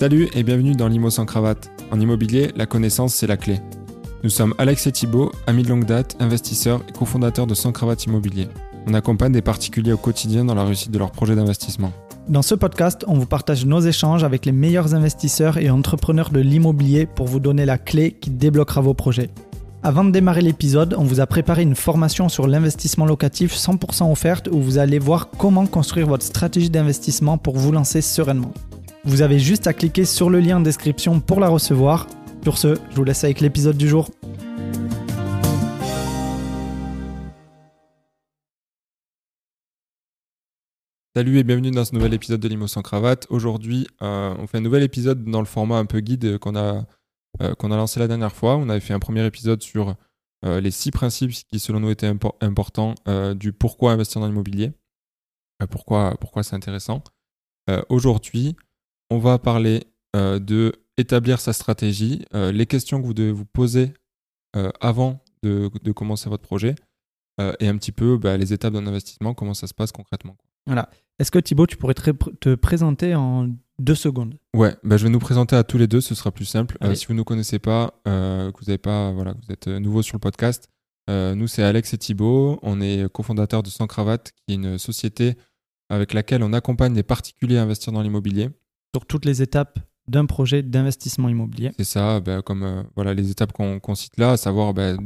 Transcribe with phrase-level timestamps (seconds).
[0.00, 1.70] Salut et bienvenue dans l'IMO sans cravate.
[1.90, 3.60] En immobilier, la connaissance, c'est la clé.
[4.24, 8.06] Nous sommes Alex et Thibault, amis de longue date, investisseurs et cofondateurs de Sans Cravate
[8.06, 8.48] Immobilier.
[8.86, 11.92] On accompagne des particuliers au quotidien dans la réussite de leurs projets d'investissement.
[12.30, 16.40] Dans ce podcast, on vous partage nos échanges avec les meilleurs investisseurs et entrepreneurs de
[16.40, 19.28] l'immobilier pour vous donner la clé qui débloquera vos projets.
[19.82, 24.48] Avant de démarrer l'épisode, on vous a préparé une formation sur l'investissement locatif 100% offerte
[24.50, 28.54] où vous allez voir comment construire votre stratégie d'investissement pour vous lancer sereinement.
[29.04, 32.06] Vous avez juste à cliquer sur le lien en description pour la recevoir.
[32.42, 34.10] Sur ce, je vous laisse avec l'épisode du jour.
[41.16, 43.26] Salut et bienvenue dans ce nouvel épisode de Limo sans cravate.
[43.30, 46.86] Aujourd'hui, euh, on fait un nouvel épisode dans le format un peu guide qu'on a,
[47.40, 48.56] euh, qu'on a lancé la dernière fois.
[48.56, 49.96] On avait fait un premier épisode sur
[50.44, 52.12] euh, les six principes qui, selon nous, étaient
[52.42, 52.94] importants
[53.34, 54.72] du pourquoi investir dans l'immobilier,
[55.70, 57.02] pourquoi, pourquoi c'est intéressant.
[57.88, 58.56] Aujourd'hui,
[59.10, 63.92] on va parler de établir sa stratégie, les questions que vous devez vous poser
[64.80, 66.74] avant de, commencer votre projet
[67.38, 70.36] et un petit peu bah, les étapes d'un investissement, comment ça se passe concrètement.
[70.66, 70.88] Voilà.
[71.18, 73.48] Est-ce que Thibaut, tu pourrais te, présenter en
[73.78, 74.38] deux secondes?
[74.54, 76.78] Ouais, bah, je vais nous présenter à tous les deux, ce sera plus simple.
[76.82, 79.68] Euh, si vous ne nous connaissez pas, euh, que vous avez pas, voilà, vous êtes
[79.68, 80.68] nouveau sur le podcast,
[81.10, 84.78] euh, nous c'est Alex et Thibaut, on est cofondateurs de Sans Cravate, qui est une
[84.78, 85.34] société
[85.90, 88.48] avec laquelle on accompagne des particuliers à investir dans l'immobilier.
[88.94, 91.70] Sur toutes les étapes d'un projet d'investissement immobilier.
[91.76, 94.96] C'est ça, bah, comme voilà les étapes qu'on cite là, à savoir bah,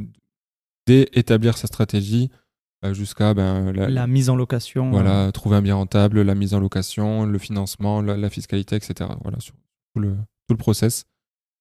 [0.87, 2.29] d'établir sa stratégie,
[2.85, 4.91] euh, jusqu'à ben, la, mise en location.
[4.91, 9.09] Voilà, trouver un bien rentable, la mise en location, le financement, la, fiscalité, etc.
[9.23, 9.55] Voilà, sur
[9.93, 10.11] tout le,
[10.47, 11.05] tout le process.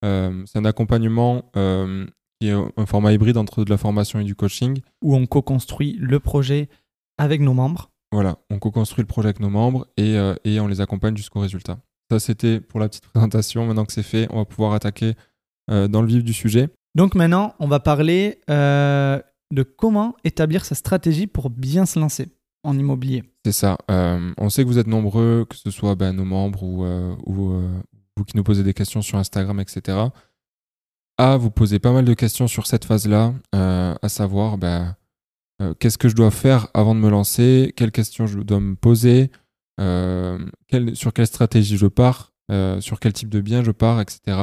[0.04, 2.06] Euh, c'est un accompagnement euh,
[2.40, 4.80] qui est un format hybride entre de la formation et du coaching.
[5.02, 6.68] Où on co-construit le projet
[7.16, 7.90] avec nos membres.
[8.12, 11.78] Voilà, on co-construit le projet avec nos membres et, et on les accompagne jusqu'au résultat.
[12.10, 13.66] Ça, c'était pour la petite présentation.
[13.66, 15.14] Maintenant que c'est fait, on va pouvoir attaquer
[15.68, 16.68] dans le vif du sujet.
[16.94, 22.28] Donc maintenant, on va parler de comment établir sa stratégie pour bien se lancer
[22.64, 23.22] en immobilier.
[23.44, 23.78] C'est ça.
[23.90, 27.14] Euh, on sait que vous êtes nombreux, que ce soit ben, nos membres ou, euh,
[27.26, 27.80] euh,
[28.16, 29.98] vous qui nous posez des questions sur Instagram, etc.
[31.18, 34.96] À vous poser pas mal de questions sur cette phase-là, à savoir ben,
[35.78, 39.30] qu'est-ce que je dois faire avant de me lancer, quelles questions je dois me poser,
[39.78, 42.32] sur quelle stratégie je pars,
[42.80, 44.38] sur quel type de bien je pars, etc.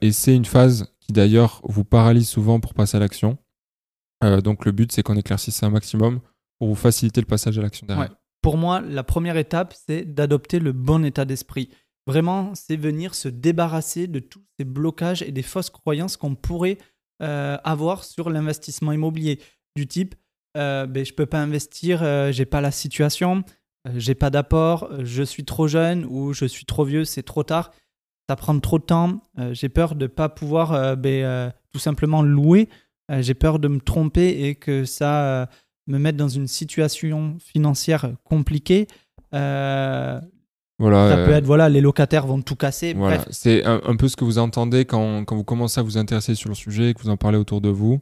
[0.00, 3.38] et c'est une phase qui d'ailleurs vous paralyse souvent pour passer à l'action.
[4.22, 6.20] Euh, donc le but, c'est qu'on éclaircisse un maximum
[6.58, 8.14] pour vous faciliter le passage à l'action derrière.
[8.42, 11.70] Pour moi, la première étape, c'est d'adopter le bon état d'esprit.
[12.06, 16.78] Vraiment, c'est venir se débarrasser de tous ces blocages et des fausses croyances qu'on pourrait
[17.22, 19.40] euh, avoir sur l'investissement immobilier.
[19.76, 20.14] Du type,
[20.56, 23.44] euh, ben, je ne peux pas investir, je j'ai pas la situation,
[23.94, 27.72] j'ai pas d'apport, je suis trop jeune ou je suis trop vieux, c'est trop tard,
[28.28, 32.68] ça prend trop de temps, j'ai peur de ne pas pouvoir ben, tout simplement louer
[33.10, 35.46] euh, j'ai peur de me tromper et que ça euh,
[35.86, 38.86] me mette dans une situation financière compliquée.
[39.34, 40.20] Euh,
[40.78, 42.94] voilà, ça peut être, voilà, les locataires vont tout casser.
[42.94, 43.24] Voilà.
[43.30, 46.48] C'est un, peu ce que vous entendez quand, quand, vous commencez à vous intéresser sur
[46.48, 48.00] le sujet et que vous en parlez autour de vous.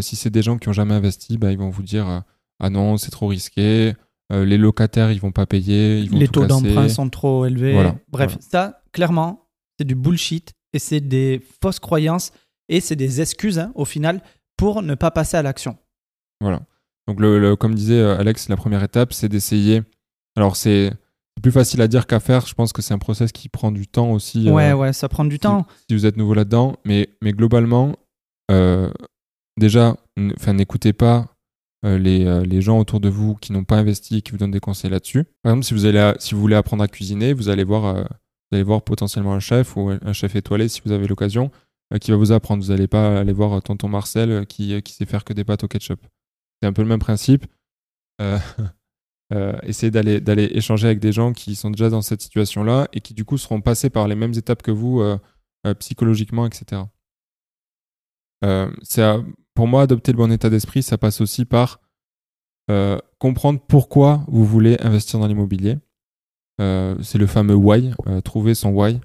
[0.00, 2.24] si c'est des gens qui n'ont jamais investi, bah, ils vont vous dire
[2.60, 3.94] Ah non, c'est trop risqué,
[4.30, 6.00] les locataires, ils vont pas payer.
[6.00, 7.92] Ils vont les taux d'emprunt sont trop élevés.
[8.08, 12.32] Bref, ça, clairement, c'est du bullshit et c'est des fausses croyances
[12.68, 14.22] et c'est des excuses hein, au final
[14.56, 15.76] pour ne pas passer à l'action.
[16.40, 16.62] Voilà.
[17.06, 19.82] Donc, le, comme disait euh, Alex, la première étape, c'est d'essayer.
[20.36, 20.92] Alors, c'est
[21.40, 22.46] plus facile à dire qu'à faire.
[22.46, 24.48] Je pense que c'est un process qui prend du temps aussi.
[24.48, 25.66] Euh, ouais, ouais, ça prend du temps.
[25.88, 26.76] Si vous êtes nouveau là-dedans.
[26.84, 27.96] Mais, mais globalement,
[28.50, 28.90] euh,
[29.58, 31.37] déjà, n'écoutez pas
[31.82, 34.60] les, les, gens autour de vous qui n'ont pas investi et qui vous donnent des
[34.60, 35.24] conseils là-dessus.
[35.42, 39.34] Par exemple, si vous, voulez apprendre à cuisiner, vous allez voir, vous allez voir potentiellement
[39.34, 41.50] un chef ou un chef étoilé si vous avez l'occasion
[41.94, 42.62] euh, qui va vous apprendre.
[42.62, 45.64] Vous n'allez pas aller voir tonton Marcel euh, qui, euh, sait faire que des pâtes
[45.64, 46.00] au ketchup.
[46.60, 47.46] C'est un peu le même principe.
[49.30, 53.02] Euh, essayez d'aller, d'aller échanger avec des gens qui sont déjà dans cette situation-là et
[53.02, 55.02] qui du coup seront passés par les mêmes étapes que vous
[55.80, 56.80] psychologiquement, etc.
[58.80, 59.02] c'est
[59.58, 61.80] pour moi, adopter le bon état d'esprit, ça passe aussi par
[63.18, 65.78] comprendre pourquoi vous voulez investir dans l'immobilier.
[66.60, 67.92] c'est le fameux why,
[68.24, 69.00] trouver son why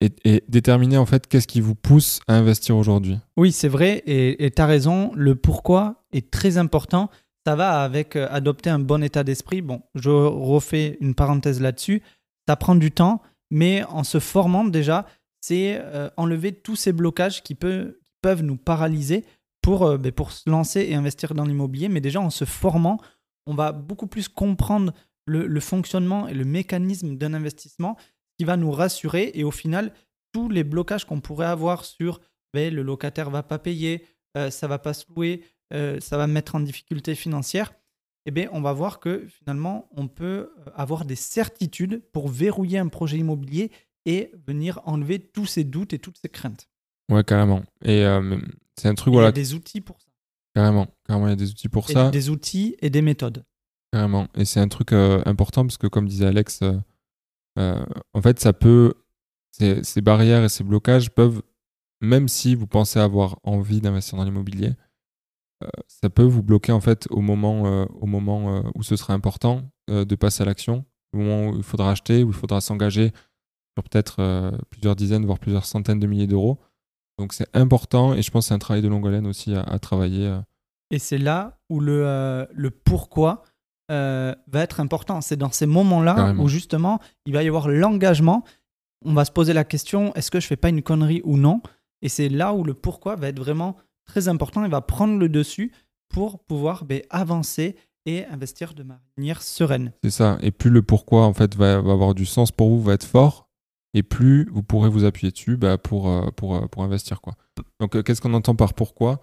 [0.00, 3.16] et, déterminer en fait qu'est-ce qui vous pousse à investir aujourd'hui.
[3.36, 7.08] Oui, c'est vrai, et tu as raison, le pourquoi est très important.
[7.46, 9.62] Ça va avec euh, adopter un bon état d'esprit.
[9.62, 12.02] Bon, je refais une parenthèse là-dessus.
[12.48, 15.06] Ça prend du temps, mais en se formant déjà,
[15.40, 19.24] c'est euh, enlever tous ces blocages qui, peut, peuvent nous paralyser
[19.62, 21.88] pour, euh, ben, pour se lancer et investir dans l'immobilier.
[21.88, 23.00] Mais déjà, en se formant,
[23.46, 24.92] on va beaucoup plus comprendre
[25.26, 27.96] le, fonctionnement et le mécanisme d'un investissement
[28.38, 29.92] qui va nous rassurer et au final,
[30.32, 32.20] tous les blocages qu'on pourrait avoir sur
[32.54, 34.04] ben, le locataire va pas payer,
[34.36, 35.42] euh, ça va pas se louer,
[35.72, 37.72] euh, ça va me mettre en difficulté financière,
[38.26, 42.88] eh bien, on va voir que finalement, on peut avoir des certitudes pour verrouiller un
[42.88, 43.70] projet immobilier
[44.04, 46.68] et venir enlever tous ces doutes et toutes ces craintes.
[47.10, 47.62] Ouais, carrément.
[47.84, 48.38] Et euh,
[48.76, 49.28] c'est un truc, Il y voilà.
[49.28, 50.06] a des outils pour ça.
[50.54, 50.88] Carrément.
[51.06, 52.10] Carrément, il y a des outils pour Et ça.
[52.10, 53.44] Des outils et des méthodes.
[53.92, 54.28] Carrément.
[54.34, 56.60] Et c'est un truc euh, important parce que, comme disait Alex,
[57.58, 58.94] euh, en fait, ça peut.
[59.52, 61.40] Ces, ces barrières et ces blocages peuvent,
[62.02, 64.72] même si vous pensez avoir envie d'investir dans l'immobilier,
[65.86, 70.14] ça peut vous bloquer en fait au moment, au moment où ce sera important de
[70.14, 73.12] passer à l'action, au moment où il faudra acheter, où il faudra s'engager
[73.74, 76.58] sur peut-être plusieurs dizaines, voire plusieurs centaines de milliers d'euros.
[77.18, 79.62] Donc c'est important et je pense que c'est un travail de longue haleine aussi à,
[79.62, 80.26] à travailler.
[80.26, 80.40] euh.
[80.90, 83.42] Et c'est là où le, euh, le pourquoi
[83.90, 85.20] euh, va être important.
[85.20, 86.42] C'est dans ces moments-là Carrément.
[86.44, 88.44] où justement il va y avoir l'engagement.
[89.04, 91.60] On va se poser la question est-ce que je fais pas une connerie ou non?
[92.02, 95.28] Et c'est là où le pourquoi va être vraiment très important et va prendre le
[95.28, 95.72] dessus
[96.08, 99.92] pour pouvoir ben, avancer et investir de manière sereine.
[100.04, 100.38] C'est ça.
[100.40, 103.04] Et plus le pourquoi en fait va, va avoir du sens pour vous, va être
[103.06, 103.45] fort,
[103.96, 107.20] et plus vous pourrez vous appuyer dessus bah, pour, euh, pour, euh, pour investir.
[107.20, 107.34] Quoi.
[107.80, 109.20] Donc euh, qu'est-ce qu'on entend par pourquoi?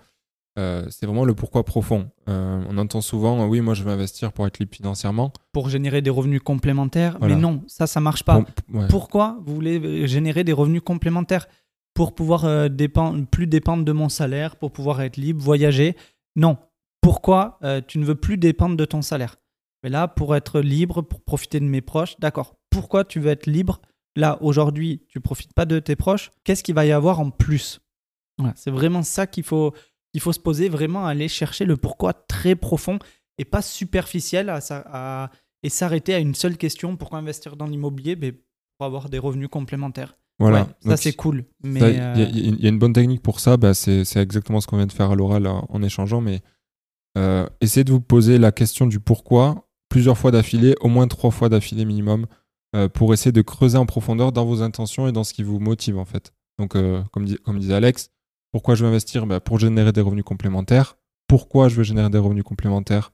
[0.57, 2.09] Euh, C'est vraiment le pourquoi profond.
[2.27, 5.31] Euh, on entend souvent, euh, oui, moi je veux investir pour être libre financièrement.
[5.51, 7.17] Pour générer des revenus complémentaires.
[7.19, 7.35] Voilà.
[7.35, 8.43] Mais non, ça, ça marche pas.
[8.73, 8.87] Ouais.
[8.89, 11.47] Pourquoi vous voulez générer des revenus complémentaires?
[11.93, 15.95] Pour pouvoir dépendre, plus dépendre de mon salaire, pour pouvoir être libre, voyager?
[16.35, 16.57] Non.
[17.01, 19.35] Pourquoi tu ne veux plus dépendre de ton salaire?
[19.83, 22.55] Mais là, pour être libre, pour profiter de mes proches, d'accord.
[22.71, 23.79] Pourquoi tu veux être libre
[24.15, 26.31] Là, aujourd'hui, tu profites pas de tes proches.
[26.43, 27.79] Qu'est-ce qu'il va y avoir en plus?
[28.37, 29.73] Voilà, C'est vraiment ça qu'il faut,
[30.11, 32.99] qu'il faut se poser, vraiment aller chercher le pourquoi très profond
[33.37, 35.31] et pas superficiel à, à-
[35.63, 36.97] et s'arrêter à une seule question.
[36.97, 38.15] Pourquoi investir dans l'immobilier?
[38.15, 38.33] Ben,
[38.77, 40.17] Pour avoir des revenus complémentaires.
[40.39, 40.63] Voilà.
[40.63, 41.45] Ouais, ça c'est cool.
[41.63, 44.67] Il euh, a- il y a une bonne technique pour ça, bah, c'est exactement ce
[44.67, 46.41] qu'on vient de faire à l'oral en, en échangeant, mais
[47.17, 51.29] euh, essayez de vous poser la question du pourquoi plusieurs fois d'affilée, au moins trois
[51.31, 52.25] fois d'affilée minimum,
[52.75, 55.59] euh, pour essayer de creuser en profondeur dans vos intentions et dans ce qui vous
[55.59, 56.33] motive en fait.
[56.59, 58.09] Donc, euh, comme, comme disait Alex,
[58.51, 59.25] pourquoi je veux investir?
[59.25, 60.97] Bah, Pour générer des revenus complémentaires.
[61.27, 63.11] Pourquoi je veux générer des revenus complémentaires?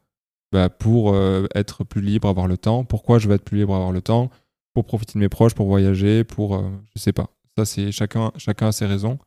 [0.51, 2.83] Bah, Pour euh, être plus libre, avoir le temps.
[2.83, 4.29] Pourquoi je veux être plus libre, avoir le temps?
[4.73, 6.61] Pour profiter de mes proches, pour voyager, pour...
[6.95, 7.29] je sais pas.
[7.57, 9.17] Ça, c'est chacun, chacun a ses raisons.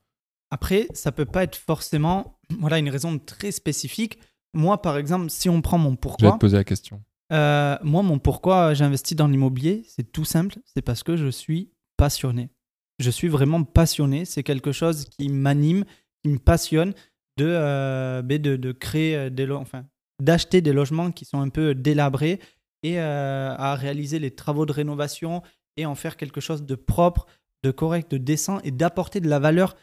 [0.50, 4.18] Après, ça peut pas être forcément voilà, une raison très spécifique.
[4.54, 7.02] Moi, par exemple, si on prend mon Je vais pourquoi, te poser la question.
[7.32, 11.28] Euh, moi, mon pourquoi j'ai investi dans l'immobilier, c'est tout simple, c'est parce que je
[11.28, 12.50] suis passionné.
[12.98, 14.24] Je suis vraiment passionné.
[14.24, 15.84] C'est quelque chose qui m'anime,
[16.22, 16.92] qui me passionne
[17.38, 19.86] de, euh, ben, de, créer euh, des enfin,
[20.20, 22.38] d'acheter des logements qui sont un peu délabrés
[22.84, 25.42] et à réaliser les travaux de rénovation
[25.76, 27.26] et en faire quelque chose de propre,
[27.62, 29.76] de correct, de décent et d'apporter de la valeur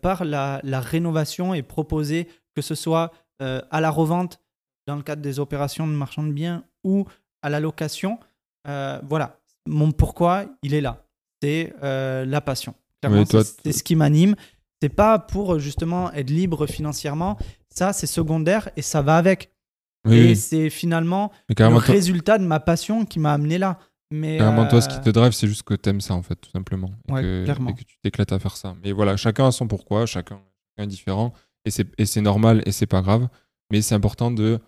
[0.00, 4.40] par la, la rénovation et proposer que ce soit à la revente
[4.86, 7.04] dans le cadre des opérations de marchand de biens ou
[7.42, 8.18] à la location.
[8.68, 11.04] Euh, voilà, mon pourquoi, il est là.
[11.42, 12.74] C'est euh, la passion.
[13.02, 14.34] Clairement, c'est ce qui m'anime.
[14.80, 17.36] C'est pas pour justement être libre financièrement.
[17.70, 19.50] Ça, c'est secondaire et ça va avec.
[20.06, 20.36] Oui, et oui.
[20.36, 23.78] c'est finalement le résultat de ma passion qui m'a amené là.
[24.12, 26.36] Mais carrément, toi, ce qui euh, te drive, c'est juste que t'aimes ça, en fait,
[26.36, 26.92] tout simplement.
[27.08, 27.70] Et, Ouais, que, clairement.
[27.70, 28.76] et que tu t'éclates à faire ça.
[28.84, 30.40] Mais voilà, chacun a son pourquoi, chacun,
[30.70, 31.32] chacun est différent.
[31.64, 33.28] Et c'est et c'est normal et c'est pas grave.
[33.72, 34.60] Mais c'est important de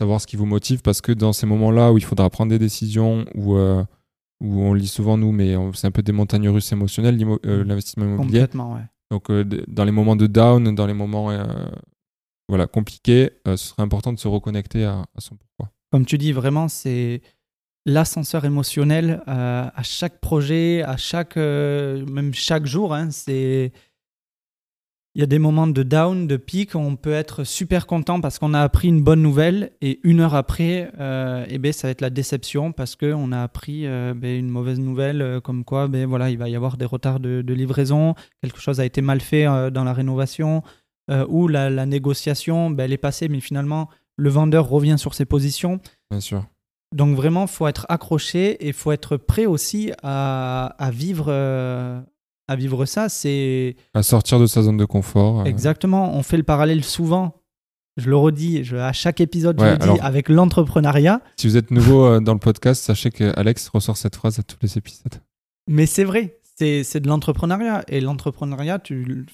[0.00, 2.58] savoir ce qui vous motive parce que dans ces moments-là où il faudra prendre des
[2.58, 3.84] décisions, où, euh,
[4.40, 7.64] où on le dit souvent, nous, mais c'est un peu des montagnes russes émotionnelles, euh,
[7.64, 8.40] l'investissement immobilier.
[8.40, 8.82] complètement, ouais.
[9.10, 11.30] Donc, euh, dans les moments de down, dans les moments
[12.48, 15.72] voilà, compliqués, ce serait important de se reconnecter à, à son pourquoi.
[15.90, 17.20] Comme tu dis, vraiment, c'est
[17.86, 22.94] l'ascenseur émotionnel à chaque projet, à chaque, même chaque jour.
[22.94, 23.72] hein, c'est
[25.14, 28.38] il y a des moments de down, de pic, on peut être super content parce
[28.38, 31.92] qu'on a appris une bonne nouvelle et une heure après, euh, eh ben, ça va
[31.92, 35.88] être la déception parce qu'on a appris euh, ben, une mauvaise nouvelle euh, comme quoi
[35.88, 39.02] ben, voilà, il va y avoir des retards de, de livraison, quelque chose a été
[39.02, 40.62] mal fait dans la rénovation
[41.28, 45.26] ou la, la négociation, ben, elle est passée mais finalement le vendeur revient sur ses
[45.26, 45.80] positions.
[46.10, 46.46] Bien sûr.
[46.92, 52.00] Donc vraiment, faut être accroché et faut être prêt aussi à, à vivre, euh,
[52.52, 53.08] à vivre ça.
[53.08, 55.40] C'est À sortir de sa zone de confort.
[55.40, 56.14] euh, exactement.
[56.14, 57.34] On fait le parallèle souvent.
[57.98, 61.20] Je le redis, je- à chaque épisode, je le dis alors- avec l'entrepreneuriat.
[61.36, 64.42] Si vous êtes nouveau euh, dans le podcast, sachez que Alex ressort cette phrase à
[64.42, 65.14] tous les épisodes.
[65.68, 67.84] Mais c'est vrai, c'est de l'entrepreneuriat.
[67.88, 68.80] Et l'entrepreneuriat,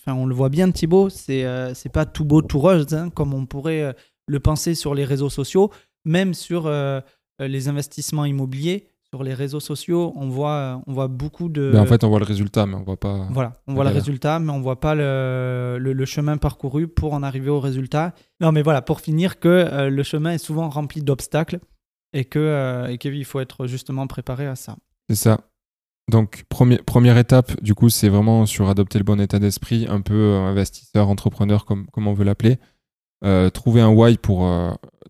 [0.08, 3.46] on le voit bien, Thibaut, c'est euh, pas tout beau, tout rose, hein, comme on
[3.46, 3.92] pourrait euh,
[4.26, 5.70] le penser sur les réseaux sociaux,
[6.04, 7.00] même sur euh,
[7.38, 8.87] les investissements immobiliers.
[9.12, 11.70] Sur les réseaux sociaux, on voit, on voit beaucoup de.
[11.72, 13.26] Ben, en fait, on voit le résultat, mais on voit pas.
[13.30, 17.22] Voilà, on voit le résultat, mais on voit pas le, le, chemin parcouru pour en
[17.22, 18.12] arriver au résultat.
[18.40, 21.58] Non, mais voilà, pour finir, que euh, le chemin est souvent rempli d'obstacles
[22.12, 24.76] et que euh, et qu'il faut être justement préparé à ça.
[25.08, 25.40] C'est ça.
[26.10, 30.00] Donc, premier, première étape, du coup, c'est vraiment sur adopter le bon état d'esprit, un
[30.02, 32.58] peu euh, investisseur, entrepreneur, comme, comme on veut l'appeler.
[33.54, 34.46] trouver un why pour.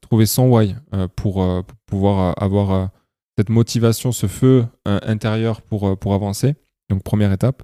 [0.03, 0.77] trouver son why
[1.17, 2.91] pour, pour pouvoir avoir
[3.39, 6.57] cette motivation, ce feu euh, intérieur pour, euh, pour avancer.
[6.89, 7.63] Donc première étape.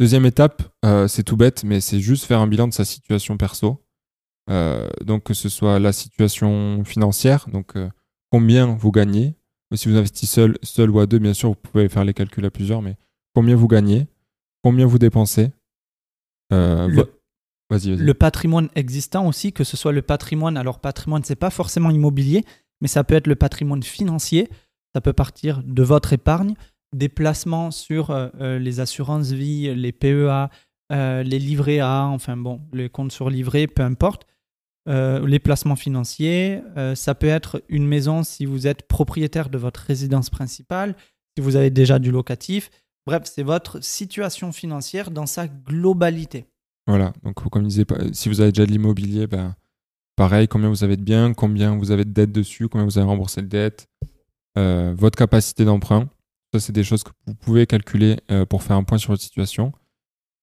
[0.00, 3.36] Deuxième étape, euh, c'est tout bête, mais c'est juste faire un bilan de sa situation
[3.36, 3.80] perso.
[5.04, 7.74] donc que ce soit la situation financière, donc
[8.32, 9.36] combien vous gagnez.
[9.72, 12.44] Si vous investissez seul, seul ou à deux, bien sûr, vous pouvez faire les calculs
[12.44, 12.96] à plusieurs, mais
[13.34, 14.08] combien vous gagnez,
[14.64, 15.52] combien vous dépensez.
[16.50, 17.04] le,
[17.70, 22.44] le patrimoine existant aussi, que ce soit le patrimoine, alors patrimoine, c'est pas forcément immobilier,
[22.84, 24.50] mais ça peut être le patrimoine financier,
[24.94, 26.52] ça peut partir de votre épargne,
[26.94, 30.50] des placements sur euh, euh, les assurances vie, les PEA,
[30.92, 34.26] euh, les livrets A, enfin bon, les comptes sur livret, peu importe.
[34.86, 36.60] les placements financiers,
[36.94, 40.94] ça peut être une maison si vous êtes propriétaire de votre résidence principale,
[41.34, 42.68] si vous avez déjà du locatif.
[43.06, 46.44] Bref, c'est votre situation financière dans sa globalité.
[46.86, 49.56] Voilà, donc comme je disais, si vous avez déjà de l'immobilier, ben,
[50.16, 53.06] Pareil, combien vous avez de biens, combien vous avez de dettes dessus, combien vous avez
[53.06, 53.88] remboursé de dettes,
[54.56, 56.08] euh, votre capacité d'emprunt.
[56.52, 59.22] Ça, c'est des choses que vous pouvez calculer euh, pour faire un point sur votre
[59.22, 59.72] situation.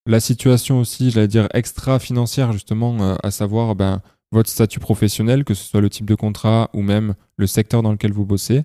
[0.05, 4.01] La situation aussi, j'allais dire extra-financière, justement, euh, à savoir ben,
[4.33, 7.91] votre statut professionnel, que ce soit le type de contrat ou même le secteur dans
[7.93, 8.63] lequel vous bossez.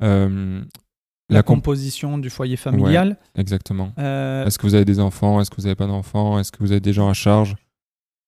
[0.00, 3.18] la, composition du foyer familial.
[3.36, 3.92] exactement.
[3.96, 6.72] Est-ce que vous avez des enfants Est-ce que vous n'avez pas d'enfants Est-ce que vous
[6.72, 7.54] avez des gens à charge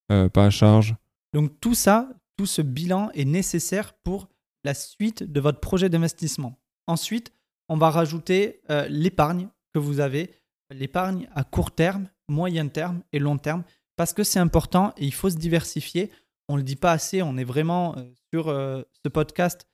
[0.08, 0.94] Pas à charge?
[1.32, 4.28] Donc tout ça, tout ce bilan est nécessaire pour
[4.64, 6.58] la suite de votre projet d'investissement.
[6.86, 7.32] Ensuite,
[7.68, 10.30] on va rajouter euh, l'épargne que vous avez,
[10.70, 13.64] l'épargne à court terme, moyen terme et long terme,
[13.96, 16.10] parce que c'est important et il faut se diversifier.
[16.48, 19.66] On ne le dit pas assez, on est vraiment euh, sur euh, ce podcast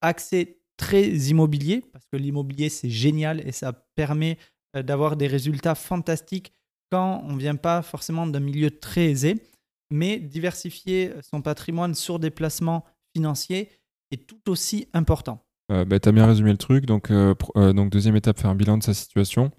[0.00, 4.38] axé très immobilier, parce que l'immobilier c'est génial et ça permet
[4.74, 6.52] d'avoir des résultats fantastiques
[6.90, 9.40] quand on ne vient pas forcément d'un milieu très aisé
[9.90, 13.70] mais diversifier son patrimoine sur des placements financiers
[14.10, 15.46] est tout aussi important.
[15.72, 16.86] Euh, bah, tu as bien résumé le truc.
[16.86, 19.50] Donc, euh, euh, donc, deuxième étape, faire un bilan de sa situation.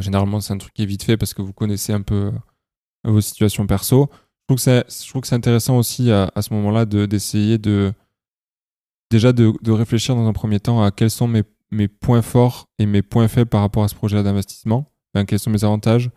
[0.00, 2.32] généralement, c'est un truc qui est vite fait parce que vous connaissez un peu
[3.04, 4.10] vos situations perso.
[4.50, 7.94] Je trouve que c'est intéressant aussi à, ce moment-là d'essayer de,
[9.10, 12.84] déjà de, réfléchir dans un premier temps à quels sont mes, mes, points forts et
[12.84, 14.92] mes points faibles par rapport à ce projet d'investissement.
[15.26, 16.10] quels sont mes avantages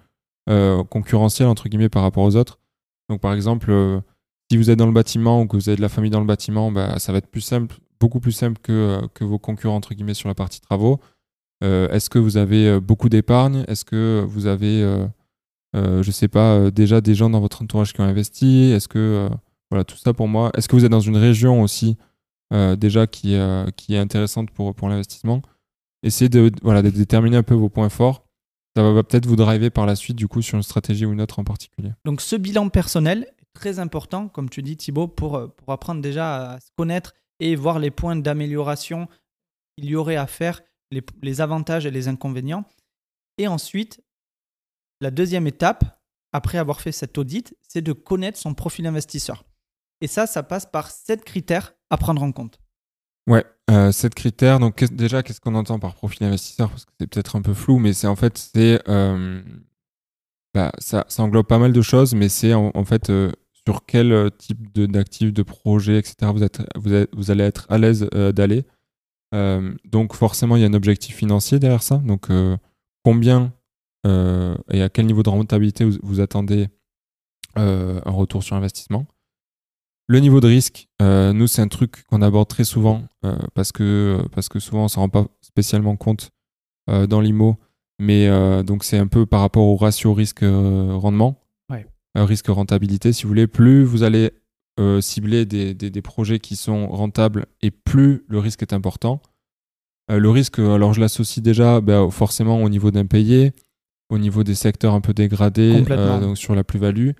[0.90, 2.60] concurrentiels entre guillemets par rapport aux autres
[3.10, 4.00] donc par exemple, euh,
[4.50, 6.26] si vous êtes dans le bâtiment ou que vous avez de la famille dans le
[6.26, 9.76] bâtiment, bah, ça va être plus simple, beaucoup plus simple que, euh, que vos concurrents
[9.76, 11.00] entre guillemets sur la partie travaux.
[11.64, 13.64] Euh, est-ce que vous avez beaucoup d'épargne?
[13.68, 14.82] Est-ce que vous avez,
[15.74, 18.72] je ne sais pas, déjà des gens dans votre entourage qui ont investi?
[18.72, 19.30] Est-ce que
[19.72, 20.52] voilà tout ça pour moi.
[20.56, 21.98] Est-ce que vous êtes dans une région aussi
[22.52, 23.38] déjà qui,
[23.78, 25.42] qui est intéressante pour, pour l'investissement?
[26.04, 28.25] Essayez de, voilà, de déterminer un peu vos points forts
[28.76, 31.22] ça va peut-être vous driver par la suite, du coup, sur une stratégie ou une
[31.22, 31.92] autre en particulier.
[32.04, 36.02] Donc, ce bilan personnel est très important, comme tu dis, Thibaut, pour, euh, pour apprendre
[36.02, 39.08] déjà à se connaître et voir les points d'amélioration
[39.78, 42.66] qu'il y aurait à faire, les, les avantages et les inconvénients.
[43.38, 44.02] Et ensuite,
[45.02, 45.84] la deuxième étape,
[46.34, 49.46] après avoir fait cet audit, c'est de connaître son profil investisseur.
[50.02, 52.60] Et ça, ça passe par sept critères à prendre en compte.
[53.28, 54.60] Ouais, euh, sept critères.
[54.60, 57.80] Donc déjà, qu'est-ce qu'on entend par profil investisseur Parce que c'est peut-être un peu flou,
[57.80, 59.42] mais c'est en fait, c'est euh,
[60.54, 63.32] bah, ça, ça, englobe pas mal de choses, mais c'est en, fait euh,
[63.66, 66.32] sur quel euh, type d'actifs, de, de projet, etc.
[66.34, 68.66] Vous, êtes, vous, vous allez être à l'aise d'aller.
[69.86, 71.98] donc forcément, il y a un objectif financier derrière ça.
[71.98, 72.30] Donc
[73.04, 73.54] combien
[74.06, 76.70] et à quel niveau de rentabilité vous attendez
[77.56, 79.08] un retour sur investissement?
[80.08, 83.72] Le niveau de risque, euh, nous, c'est un truc qu'on aborde très souvent euh, parce,
[83.72, 86.30] que, parce que souvent, on ne s'en rend pas spécialement compte
[86.90, 87.58] euh, dans l'IMO.
[87.98, 88.28] Mais
[88.64, 91.42] donc, c'est un peu par rapport au ratio risque-rendement,
[92.14, 93.48] risque-rentabilité, si vous voulez.
[93.48, 94.32] Plus vous allez
[95.00, 99.22] cibler des, des, projets qui sont rentables et plus le risque est important.
[100.10, 103.54] le risque, alors je l'associe déjà ben, forcément au niveau d'impayé,
[104.10, 107.12] au niveau des secteurs un peu dégradés, donc sur la plus-value.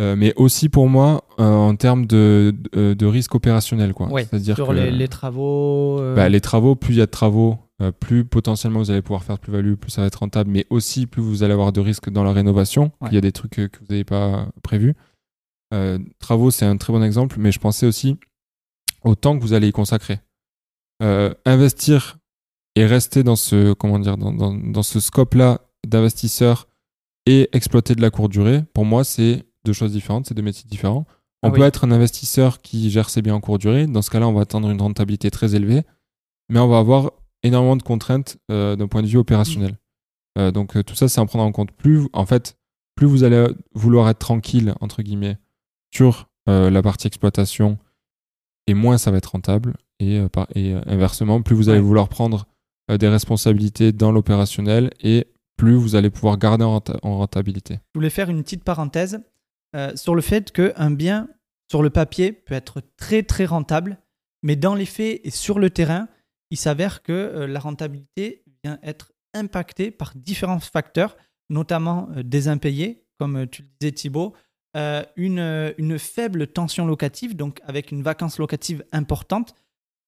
[0.00, 3.94] Euh, mais aussi pour moi euh, en termes de, de, risque opérationnel.
[3.94, 4.08] Quoi.
[4.10, 6.00] C'est-à-dire sur les, travaux.
[6.00, 7.58] Euh, bah, les travaux, plus il y a de travaux,
[8.00, 11.06] plus potentiellement vous allez pouvoir faire de plus-value, plus ça va être rentable, mais aussi
[11.06, 12.90] plus vous allez avoir de risques dans la rénovation.
[13.06, 14.94] Il y a des trucs que vous n'avez pas prévus.
[16.18, 18.16] travaux, c'est un très bon exemple, mais je pensais aussi
[19.04, 20.18] au temps que vous allez y consacrer.
[21.02, 22.18] euh, investir
[22.76, 26.66] et rester dans ce, comment dire, dans, dans, dans ce scope-là d'investisseur
[27.26, 30.68] et exploiter de la courte durée, pour moi, c'est deux choses différentes, c'est deux métiers
[30.68, 31.06] différents.
[31.42, 31.66] On Ah peut oui.
[31.66, 33.86] être un investisseur qui gère ses biens en courte durée.
[33.86, 35.82] Dans ce cas-là, on va attendre une rentabilité très élevée,
[36.48, 39.76] mais on va avoir énormément de contraintes euh, d'un point de vue opérationnel.
[40.38, 41.70] Euh, donc tout ça, c'est à prendre en compte.
[41.72, 42.56] Plus, en fait,
[42.96, 45.36] plus vous allez vouloir être tranquille entre guillemets
[45.94, 47.78] sur euh, la partie exploitation,
[48.66, 49.74] et moins ça va être rentable.
[50.00, 51.84] Et, par- et inversement, plus vous allez Ouais.
[51.84, 52.46] vouloir prendre
[52.88, 57.74] des responsabilités dans l'opérationnel, et plus vous allez pouvoir garder en rentabilité.
[57.94, 59.20] Je voulais faire une petite parenthèse
[59.74, 61.28] euh, sur le fait qu'un bien
[61.70, 63.98] sur le papier peut être très très rentable,
[64.42, 66.08] mais dans les faits et sur le terrain,
[66.50, 71.16] il s'avère que euh, la rentabilité vient être impactée par différents facteurs,
[71.50, 74.34] notamment euh, des impayés, comme tu le disais Thibaut,
[74.76, 79.54] euh, une, une faible tension locative, donc avec une vacance locative importante.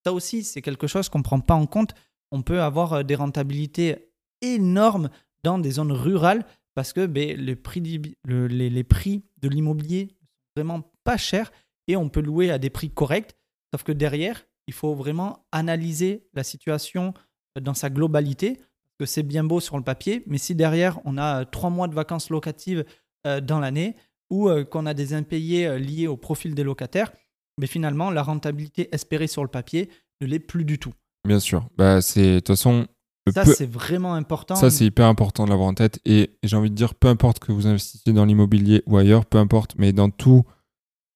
[0.05, 1.93] Ça aussi, c'est quelque chose qu'on ne prend pas en compte.
[2.31, 5.09] On peut avoir des rentabilités énormes
[5.43, 6.45] dans des zones rurales
[6.77, 11.51] parce que ben, les, prix de l'immobilier sont vraiment pas chers
[11.87, 13.35] et on peut louer à des prix corrects.
[13.73, 17.15] Sauf que derrière, il faut vraiment analyser la situation
[17.59, 18.59] dans sa globalité.
[18.99, 21.87] Que c'est bien beau sur le papier, mais si derrière on a euh, trois mois
[21.87, 22.85] de vacances locatives
[23.25, 23.95] euh, dans l'année
[24.29, 27.11] ou euh, qu'on a des impayés euh, liés au profil des locataires,
[27.57, 29.89] mais finalement la rentabilité espérée sur le papier
[30.21, 30.93] ne l'est plus du tout.
[31.27, 31.67] Bien sûr.
[31.75, 32.85] Bah, c'est, de toute façon,
[33.31, 34.55] Ça, peu- c'est vraiment important.
[34.55, 35.99] Ça, c'est hyper important de l'avoir en tête.
[36.05, 39.37] Et j'ai envie de dire, peu importe que vous investissiez dans l'immobilier ou ailleurs, peu
[39.37, 40.43] importe, mais dans tous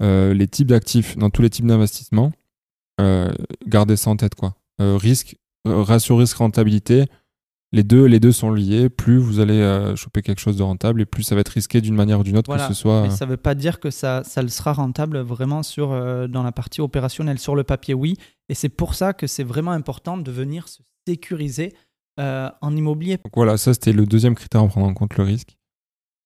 [0.01, 2.31] euh, les types d'actifs, dans tous les types d'investissements,
[2.99, 3.31] euh,
[3.67, 4.35] gardez ça en tête.
[4.35, 4.55] Quoi.
[4.81, 5.35] Euh, risque,
[5.67, 7.05] euh, ratio risque-rentabilité,
[7.73, 8.89] les deux, les deux sont liés.
[8.89, 11.79] Plus vous allez euh, choper quelque chose de rentable et plus ça va être risqué
[11.81, 12.67] d'une manière ou d'une autre, Voilà.
[12.67, 13.03] que ce soit.
[13.03, 15.91] Mais euh, ça ne veut pas dire que ça, ça le sera rentable vraiment sur,
[15.91, 17.39] euh, dans la partie opérationnelle.
[17.39, 18.17] Sur le papier, oui.
[18.49, 21.77] Et c'est pour ça que c'est vraiment important de venir se sécuriser euh,
[22.61, 23.17] en immobilier.
[23.17, 25.57] Donc voilà, ça c'était le deuxième critère à prendre en compte, le risque.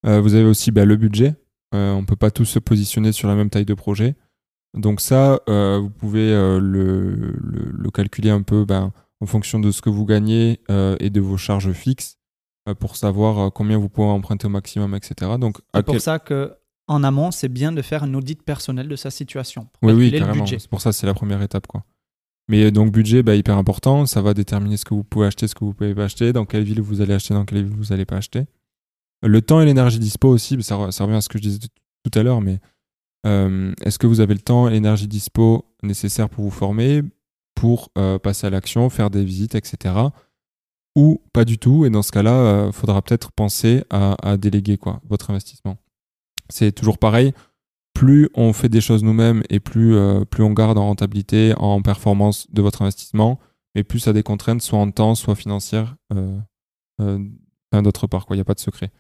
[0.06, 1.36] Euh, vous avez aussi bah, le budget.
[1.74, 4.16] Euh, on ne peut pas tous se positionner sur la même taille de projet.
[4.78, 9.60] Donc ça, euh, vous pouvez euh, le, le- le calculer un peu ben, en fonction
[9.60, 12.18] de ce que vous gagnez euh, et de vos charges fixes
[12.70, 15.32] euh, pour savoir euh, combien vous pouvez emprunter au maximum, etc.
[15.40, 16.54] Donc, C'est pour quel- ça que
[16.88, 19.68] en amont, c'est bien de faire un audit personnel de sa situation.
[19.82, 20.46] Pour Oui, oui, carrément.
[20.46, 21.66] C'est pour ça, c'est la première étape.
[21.66, 21.84] Quoi.
[22.48, 24.06] Mais donc, budget, bah, hyper important.
[24.06, 26.46] Ça va déterminer ce que vous pouvez acheter, ce que vous pouvez pas acheter, dans
[26.46, 28.46] quelle ville vous allez acheter, dans quelle ville vous n'allez pas acheter.
[29.24, 31.60] Le temps et l'énergie dispo aussi, ça, re- ça revient à ce que je disais
[31.60, 32.60] tout à l'heure, mais
[33.26, 37.02] euh, est-ce que vous avez le temps et l'énergie dispo nécessaires pour vous former,
[37.56, 39.96] pour euh, passer à l'action, faire des visites, etc.
[40.96, 44.78] Ou pas du tout, et dans ce cas-là, il faudra peut-être penser à, à déléguer
[44.78, 45.78] quoi, votre investissement.
[46.50, 47.34] C'est toujours pareil,
[47.96, 51.82] plus on fait des choses nous-mêmes et plus, euh, plus on garde en rentabilité, en
[51.82, 53.40] performance de votre investissement,
[53.74, 56.38] mais plus ça a des contraintes, soit en temps, soit financières, euh,
[57.02, 57.20] euh,
[57.82, 58.28] d'autre part.
[58.30, 58.92] Il n'y a pas de secret.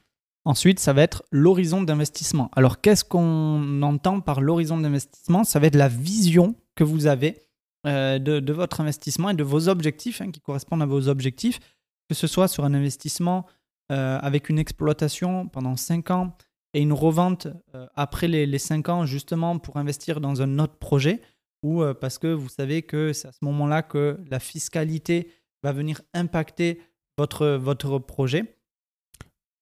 [0.45, 2.49] Ensuite, ça va être l'horizon d'investissement.
[2.55, 5.43] Alors, qu'est-ce qu'on entend par l'horizon d'investissement?
[5.43, 7.41] Ça va être la vision que vous avez
[7.87, 11.59] euh, de, de votre investissement et de vos objectifs hein, qui correspondent à vos objectifs,
[12.07, 13.45] que ce soit sur un investissement
[13.91, 16.37] euh, avec une exploitation pendant 5 ans
[16.75, 20.75] et une revente euh, après les, les 5 ans justement pour investir dans un autre
[20.75, 21.21] projet
[21.63, 25.31] ou euh, parce que vous savez que c'est à ce moment-là que la fiscalité
[25.63, 26.81] va venir impacter
[27.17, 28.57] votre, votre projet.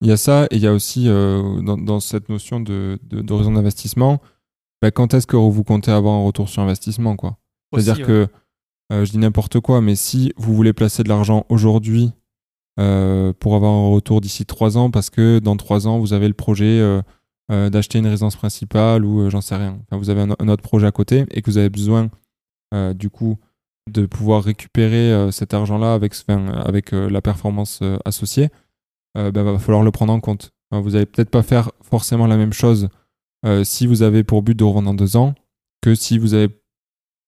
[0.00, 2.98] Il y a ça, et il y a aussi euh, dans, dans cette notion de-
[3.02, 4.20] d'horizon d'investissement,
[4.82, 7.38] bah, quand est-ce que vous comptez avoir un retour sur investissement quoi?
[7.72, 8.26] C'est-à-dire ouais.
[8.90, 12.10] que, je dis n'importe quoi, mais si vous voulez placer de l'argent aujourd'hui
[12.80, 16.28] euh, pour avoir un retour d'ici trois ans, parce que dans trois ans, vous avez
[16.28, 17.02] le projet euh,
[17.50, 20.86] euh, d'acheter une résidence principale ou euh, j'en sais rien, vous avez un, autre projet
[20.86, 22.08] à côté et que vous avez besoin
[22.72, 23.36] euh, du coup
[23.90, 28.48] de pouvoir récupérer cet argent-là avec, enfin, avec la performance associée,
[29.18, 30.52] euh, ben, va falloir le prendre en compte.
[30.70, 32.88] Vous n'allez peut-être pas faire forcément la même chose
[33.62, 35.34] si vous avez pour but de revendre en deux ans
[35.82, 36.48] que si vous avez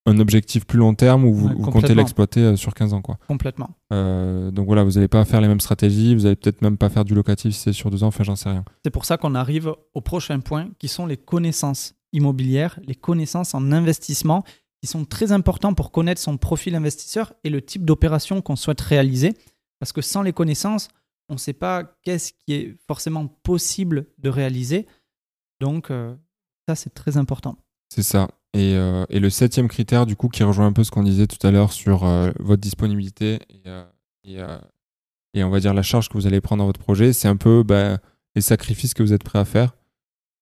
[0.06, 3.02] un objectif plus long terme où vous, Ouais, vous comptez l'exploiter euh, sur 15 ans.
[3.02, 3.18] Quoi.
[3.28, 3.70] Complètement.
[3.92, 6.88] Euh, donc voilà, vous n'allez pas faire les mêmes stratégies, vous allez peut-être même pas
[6.88, 8.64] faire du locatif si c'est sur deux ans, enfin j'en sais rien.
[8.84, 13.54] C'est pour ça qu'on arrive au prochain point, qui sont les connaissances immobilières, les connaissances
[13.54, 14.44] en investissement,
[14.80, 18.80] qui sont très importants pour connaître son profil investisseur et le type d'opération qu'on souhaite
[18.80, 19.34] réaliser.
[19.78, 20.88] Parce que sans les connaissances,
[21.28, 24.86] on ne sait pas qu'est-ce qui est forcément possible de réaliser.
[25.60, 26.14] Donc, euh,
[26.68, 27.56] ça, c'est très important.
[27.88, 28.28] C'est ça.
[28.56, 31.26] Et, euh, et le septième critère, du coup, qui rejoint un peu ce qu'on disait
[31.26, 33.84] tout à l'heure sur euh, votre disponibilité et, euh,
[34.24, 34.38] et,
[35.34, 37.36] et on va dire la charge que vous allez prendre dans votre projet, c'est un
[37.36, 37.98] peu bah,
[38.34, 39.76] les sacrifices que vous êtes prêt à faire.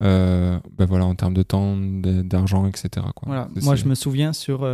[0.00, 2.88] Bah, voilà, en termes de temps, d'argent, etc.
[3.16, 3.26] Quoi.
[3.26, 3.48] Voilà.
[3.56, 4.64] C'est- Moi, je me souviens sur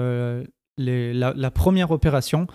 [0.77, 2.47] les- la, la première opération,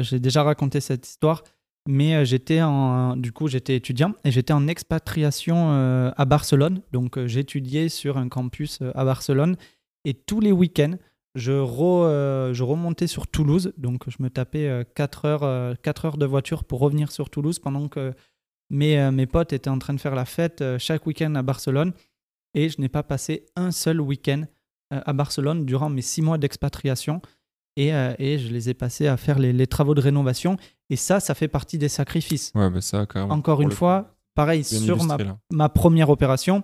[0.00, 1.42] j'ai déjà raconté cette histoire,
[1.88, 6.80] mais j'étais en, du coup, j'étais étudiant et j'étais en expatriation à Barcelone.
[6.92, 9.56] Donc, j'étudiais sur un campus à Barcelone
[10.04, 10.96] et tous les week-ends,
[11.34, 13.72] je, re- euh, je remontais sur Toulouse.
[13.78, 17.88] Donc, je me tapais 4 heures, euh, heures de voiture pour revenir sur Toulouse pendant
[17.88, 18.12] que
[18.70, 21.42] mes, euh, mes potes étaient en train de faire la fête euh, chaque week-end à
[21.42, 21.92] Barcelone.
[22.54, 24.44] Et je n'ai pas passé un seul week-end
[24.92, 27.22] euh, à Barcelone durant mes six mois d'expatriation.
[27.76, 30.58] Et, euh, et je les ai passés à faire les, les travaux de rénovation.
[30.90, 32.52] Et ça, ça fait partie des sacrifices.
[32.54, 33.32] Ouais, bah ça, carrément.
[33.32, 36.62] Encore une fois, coup, pareil, sur ma, illustré, ma première opération,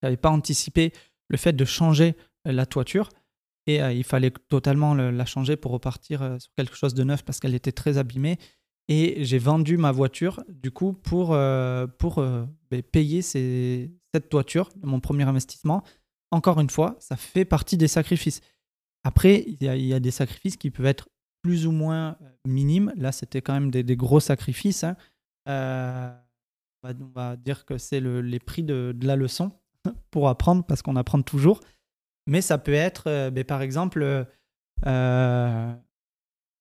[0.00, 0.92] je n'avais pas anticipé
[1.28, 3.08] le fait de changer euh, la toiture.
[3.66, 7.04] Et euh, il fallait totalement le- la changer pour repartir euh, sur quelque chose de
[7.04, 8.38] neuf parce qu'elle était très abîmée.
[8.88, 11.36] Et j'ai vendu ma voiture, du coup, pour,
[11.98, 12.22] pour
[12.70, 15.84] ben, payer cette toiture, mon premier investissement.
[16.30, 18.40] Encore une fois, ça fait partie des sacrifices.
[19.04, 21.10] Après, il y, a, des sacrifices qui peuvent être
[21.42, 22.90] plus ou moins minimes.
[22.96, 24.84] Là, c'était quand même des, gros sacrifices.
[24.84, 24.96] hein.
[25.44, 29.52] On, va, dire que c'est le- les prix de la leçon
[30.10, 31.60] pour apprendre, parce qu'on apprend toujours.
[32.28, 34.26] Mais ça peut être, euh, ben, par exemple,
[34.86, 35.74] euh,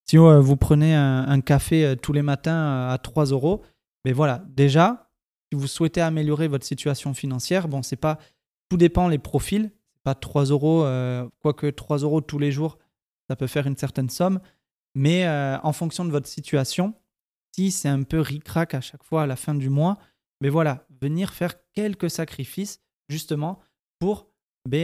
[0.06, 3.62] si euh, vous prenez un, café tous les matins à 3 euros,
[4.06, 5.12] mais voilà, déjà,
[5.52, 8.18] si vous souhaitez améliorer votre situation financière, bon, c'est pas,
[8.70, 9.72] tout dépend les profils,
[10.04, 10.86] pas 3 euros,
[11.42, 12.78] quoique 3 euros tous les jours,
[13.30, 14.40] ça peut faire une certaine somme,
[14.96, 16.94] mais en fonction de votre situation,
[17.54, 19.98] si c'est un peu ric-rac à chaque fois à la fin du mois,
[20.40, 23.60] mais voilà, venir faire quelques sacrifices justement
[24.00, 24.28] pour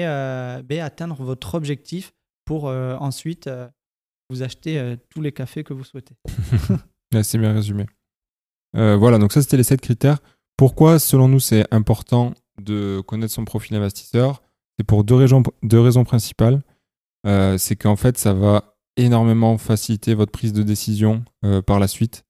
[0.06, 2.14] euh, atteindre votre objectif
[2.46, 3.68] pour euh, ensuite euh,
[4.30, 6.16] vous acheter tous les cafés que vous souhaitez.
[7.24, 7.86] C'est bien résumé.
[8.74, 10.18] Voilà, donc ça c'était les sept critères.
[10.58, 14.42] Pourquoi, selon nous, c'est important de connaître son profil investisseur
[14.78, 15.44] C'est pour deux raisons,
[16.06, 16.62] principales.
[17.26, 21.24] C'est qu'en fait, ça va énormément faciliter votre prise de décision
[21.68, 22.24] par la suite.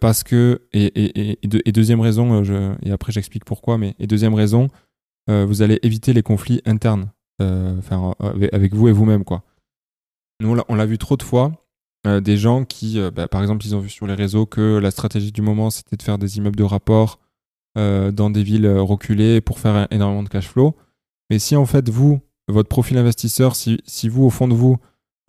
[0.00, 2.42] Parce que, et, et- et- et deux- et deuxième raison,
[2.82, 4.68] et après j'explique pourquoi, mais deuxième raison,
[5.28, 7.10] vous allez éviter les conflits internes
[7.40, 9.24] euh, euh, avec, vous et vous-même.
[9.24, 9.42] quoi.
[10.40, 11.52] Nous, on l'a- vu trop de fois,
[12.06, 14.78] euh, des gens qui, euh, bah, par exemple, ils ont vu sur les réseaux que
[14.78, 17.18] la stratégie du moment, c'était de faire des immeubles de rapport
[17.78, 20.76] euh, dans des villes euh, reculées pour faire énormément de cash flow.
[21.30, 24.78] Mais si en fait, vous, votre profil investisseur, si, vous, au fond de vous,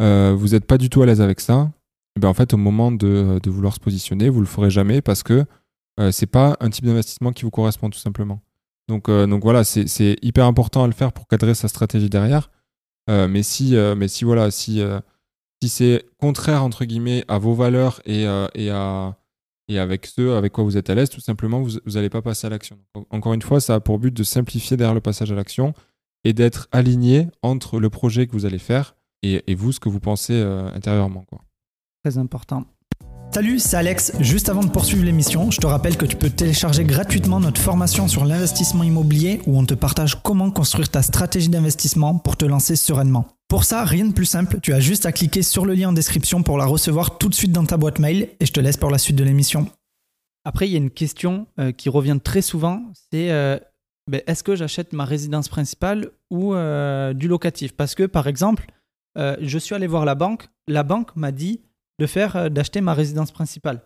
[0.02, 1.72] euh, vous n'êtes pas du tout à l'aise avec ça,
[2.16, 5.24] eh ben, en fait, au moment de, vouloir se positionner, vous le ferez jamais parce
[5.24, 5.46] que
[6.00, 8.40] euh, c'est pas un type d'investissement qui vous correspond tout simplement.
[8.88, 12.50] Donc, euh, donc voilà, c'est hyper important à le faire pour cadrer sa stratégie derrière.
[13.10, 14.82] Euh, mais si, euh, mais si voilà, si,
[15.62, 19.18] si c'est contraire entre guillemets à vos valeurs et, à,
[19.68, 22.48] et avec ceux avec quoi vous êtes à l'aise, tout simplement, vous n'allez pas passer
[22.48, 22.78] à l'action.
[23.10, 25.74] Encore une fois, ça a pour but de simplifier derrière le passage à l'action
[26.24, 30.00] et d'être aligné entre le projet que vous allez faire et, vous, ce que vous
[30.00, 30.40] pensez
[30.74, 31.26] intérieurement.
[32.04, 32.66] Très important.
[33.32, 34.14] Salut, c'est Alex.
[34.20, 38.08] Juste avant de poursuivre l'émission, je te rappelle que tu peux télécharger gratuitement notre formation
[38.08, 42.76] sur l'investissement immobilier où on te partage comment construire ta stratégie d'investissement pour te lancer
[42.76, 43.28] sereinement.
[43.48, 45.94] Pour ça, rien de plus simple, tu as juste à cliquer sur le lien en
[45.94, 48.78] description pour la recevoir tout de suite dans ta boîte mail et je te laisse
[48.78, 49.68] pour la suite de l'émission.
[50.44, 53.60] Après, il y a une question euh, qui revient très souvent, c'est euh,
[54.10, 57.74] ben, est-ce que j'achète ma résidence principale ou euh, du locatif?
[57.74, 58.66] Parce que, par exemple,
[59.42, 61.62] je suis allé voir la banque, la banque m'a dit
[62.00, 63.82] de faire euh, d'acheter ma résidence principale.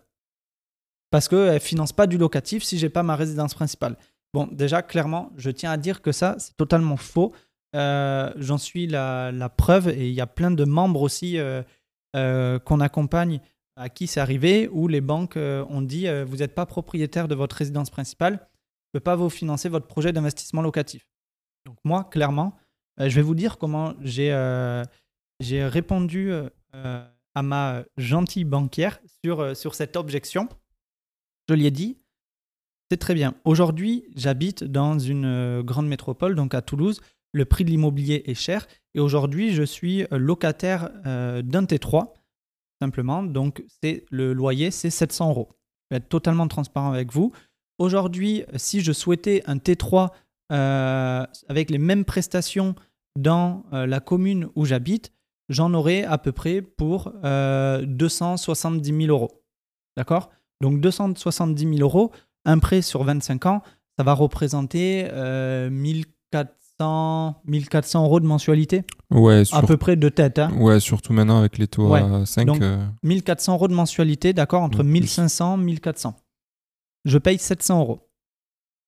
[1.10, 3.96] Parce qu'elle finance pas du locatif si j'ai pas ma résidence principale.
[4.32, 7.34] Bon, déjà, clairement, je tiens à dire que ça, c'est totalement faux.
[7.74, 12.80] Euh, J'en suis la, preuve et il y a plein de membres aussi euh, qu'on
[12.80, 13.40] accompagne
[13.76, 17.56] à qui c'est arrivé où les banques ont dit vous n'êtes pas propriétaire de votre
[17.56, 21.08] résidence principale, je ne peux pas vous financer votre projet d'investissement locatif.
[21.64, 22.54] Donc moi, clairement,
[22.98, 24.34] je vais vous dire comment j'ai
[25.40, 26.32] répondu
[27.34, 30.48] à ma gentille banquière sur, euh, sur cette objection.
[31.48, 31.98] Je lui ai dit,
[32.90, 33.34] c'est très bien.
[33.44, 37.00] Aujourd'hui, j'habite dans une euh, grande métropole, donc à Toulouse.
[37.32, 38.66] Le prix de l'immobilier est cher.
[38.94, 42.12] Et aujourd'hui, je suis euh, locataire euh, d'un T3
[42.82, 43.22] simplement.
[43.22, 45.48] Donc, c'est le loyer, c'est 700 euros.
[45.90, 47.32] Je vais être totalement transparent avec vous.
[47.78, 50.10] Aujourd'hui, si je souhaitais un T3
[50.52, 52.74] euh, avec les mêmes prestations
[53.18, 55.12] dans euh, la commune où j'habite,
[55.48, 59.42] j'en aurais à peu près pour euh, 270 000 euros.
[59.96, 60.30] D'accord?
[60.60, 62.10] Donc, 270 000 euros,
[62.44, 63.62] un prêt sur 25 ans,
[63.98, 70.38] ça va représenter euh, 1400, 1400 euros de mensualité, Ouais, à peu près de tête.
[70.38, 70.50] hein?
[70.58, 72.00] ouais, surtout maintenant avec les taux Ouais.
[72.00, 72.46] à 5.
[72.46, 74.92] Donc, euh, 1400 euros de mensualité, d'accord, entre Donc, plus.
[74.92, 76.14] 1500 et 1400.
[77.04, 78.08] Je paye 700 euros.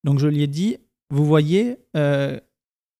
[0.04, 0.76] Donc je lui ai dit,
[1.10, 2.38] vous voyez, euh,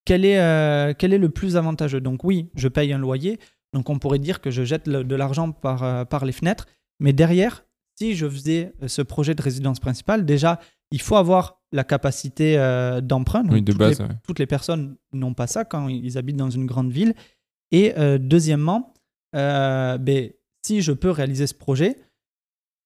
[0.05, 2.01] quel, est, euh, quel est le plus avantageux?
[2.01, 3.39] Donc oui, je paye un loyer.
[3.73, 6.67] Donc on pourrait dire que je jette le- de l'argent par, euh, par les fenêtres.
[7.01, 7.65] Mais derrière,
[7.99, 12.57] si je faisais euh, ce projet de résidence principale, déjà, il faut avoir la capacité
[12.59, 13.45] euh, d'emprunt.
[13.49, 13.99] Oui, de toutes base.
[14.01, 14.13] les- ouais.
[14.25, 17.15] toutes les personnes n'ont pas ça quand ils habitent dans une grande ville.
[17.73, 18.95] Et deuxièmement,
[19.33, 20.31] ben,
[20.65, 21.97] si je peux réaliser ce projet,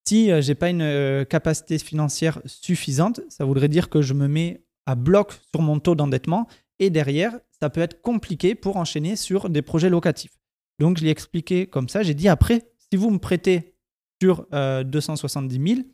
[0.09, 4.95] si j'ai pas une capacité financière suffisante, ça voudrait dire que je me mets à
[4.95, 9.63] bloc sur mon taux d'endettement et derrière, ça peut être compliqué pour enchaîner sur des
[9.63, 10.39] projets locatifs.
[10.79, 12.03] Donc je l'ai expliqué comme ça.
[12.03, 13.75] J'ai dit après, si vous me prêtez
[14.23, 15.87] sur euh, 270 000,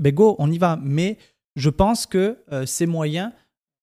[0.00, 0.78] ben go, on y va.
[0.82, 1.18] Mais
[1.56, 3.32] je pense que euh, ces moyens,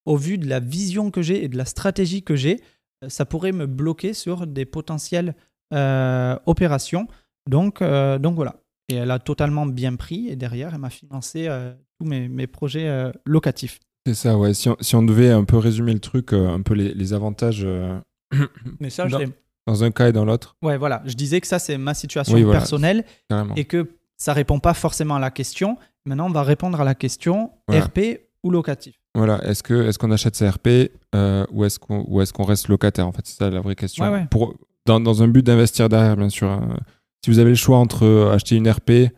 [0.05, 2.59] au vu de la vision que j'ai et de la stratégie que j'ai,
[3.03, 5.35] euh, ça pourrait me bloquer sur des potentielles
[5.73, 7.07] euh, opérations.
[7.49, 8.55] Donc, euh, donc voilà.
[8.89, 12.87] Et elle a totalement bien pris et derrière, elle m'a financé euh, tous mes, projets
[12.87, 13.79] euh, locatifs.
[14.05, 14.53] C'est ça, ouais.
[14.53, 17.13] Si on, si on devait un peu résumer le truc, euh, un peu les, les
[17.13, 17.97] avantages euh,
[18.79, 19.19] Mais ça, je Non.
[19.19, 19.29] l'ai-
[19.65, 21.01] dans un cas et dans l'autre, Ouais, voilà.
[21.05, 22.59] Je disais que ça, c'est ma situation Oui, voilà.
[22.59, 23.05] personnelle
[23.55, 25.77] et que ça répond pas forcément à la question.
[26.05, 27.85] Maintenant, on va répondre à la question Voilà.
[27.85, 27.99] RP
[28.43, 28.95] ou locatif.
[29.15, 32.43] Voilà, est-ce que est-ce qu'on achète sa RP euh, ou est-ce qu'on ou est-ce qu'on
[32.43, 34.03] reste locataire En fait, c'est ça la vraie question.
[34.03, 34.27] Ouais, ouais.
[34.29, 36.49] Pour dans, dans un but d'investir derrière, bien sûr.
[36.49, 36.77] hein.
[37.23, 39.11] Si vous avez le choix entre acheter une RP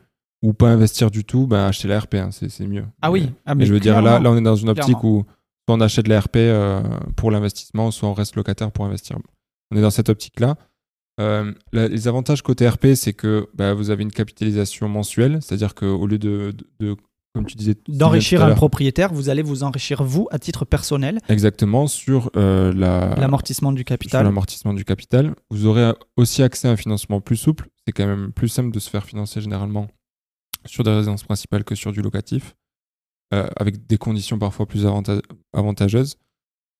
[0.45, 2.85] ou pas investir du tout, ben achetez la RP, hein, c'est mieux.
[3.01, 3.31] Ah oui.
[3.45, 5.09] Ah, mais je veux dire, là, là, on est dans une optique Clairement.
[5.09, 5.23] où
[5.67, 6.81] soit on achète la RP euh,
[7.15, 9.17] pour l'investissement, soit on reste locataire pour investir.
[9.71, 10.55] On est dans cette optique-là.
[11.21, 16.05] Euh, les avantages côté RP, c'est que bah, vous avez une capitalisation mensuelle, c'est-à-dire qu'au
[16.07, 16.95] lieu de, de- de-
[17.33, 21.87] comme tu disais, d'enrichir un propriétaire, vous allez vous enrichir vous à titre personnel, Exactement,
[21.87, 24.23] sur euh, la- l'amortissement du capital.
[24.25, 25.33] l'amortissement du capital.
[25.49, 27.67] Vous aurez aussi accès à un financement plus souple.
[27.87, 29.87] C'est quand même plus simple de se faire financer généralement
[30.65, 32.55] sur des résidences principales que sur du locatif,
[33.33, 35.21] euh, avec des conditions parfois plus avanta-
[35.53, 36.17] avantageuses.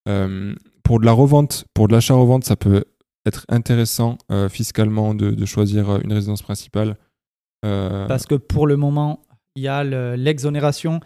[0.08, 2.84] Euh, pour de la revente, pour de l'achat-revente, ça peut
[3.26, 6.98] être intéressant euh, fiscalement de, de choisir une résidence principale.
[7.64, 9.24] Parce que pour le moment,
[9.56, 11.00] il y a le- l'exonération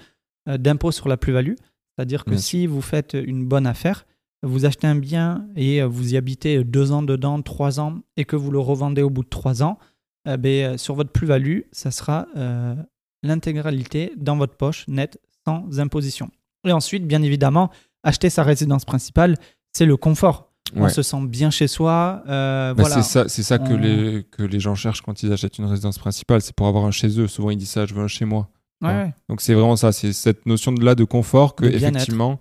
[0.49, 1.53] euh, d'impôt sur la plus-value.
[1.97, 4.05] C'est-à-dire que Bien si vous faites une bonne affaire,
[4.43, 8.35] vous achetez un bien et vous y habitez deux ans dedans, trois ans, et que
[8.37, 9.77] vous le revendez au bout de trois ans,
[10.25, 12.75] eh ben, euh, sur votre plus-value, ça sera euh,
[13.23, 16.29] l'intégralité dans votre poche nette sans imposition.
[16.65, 17.69] Et ensuite, bien évidemment,
[18.03, 19.35] acheter sa résidence principale,
[19.73, 20.51] c'est le confort.
[20.75, 22.21] On se sent bien chez soi.
[22.27, 23.01] euh, Bah, voilà.
[23.01, 25.65] C'est ça, c'est ça que, On- les, que les gens cherchent quand ils achètent une
[25.65, 26.41] résidence principale.
[26.41, 27.27] C'est pour avoir un chez eux.
[27.27, 28.49] Souvent, ils disent ça, je veux un chez moi.
[28.81, 29.13] Ouais, ouais.
[29.29, 31.65] Donc c'est vraiment ça, c'est cette notion de là de confort que
[31.97, 32.39] effectivement,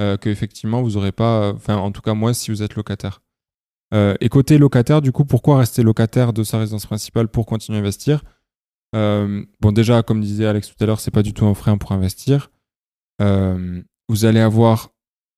[0.00, 3.20] euh, que effectivement vous aurez pas, enfin en tout cas moi si vous êtes locataire.
[3.94, 7.78] Euh, et côté locataire, du coup, pourquoi rester locataire de sa résidence principale pour continuer
[7.78, 8.22] à investir?
[8.94, 11.78] Euh, Bon déjà, comme disait Alex tout à l'heure, c'est pas du tout un frein
[11.78, 12.50] pour investir.
[13.20, 14.90] Euh, vous allez avoir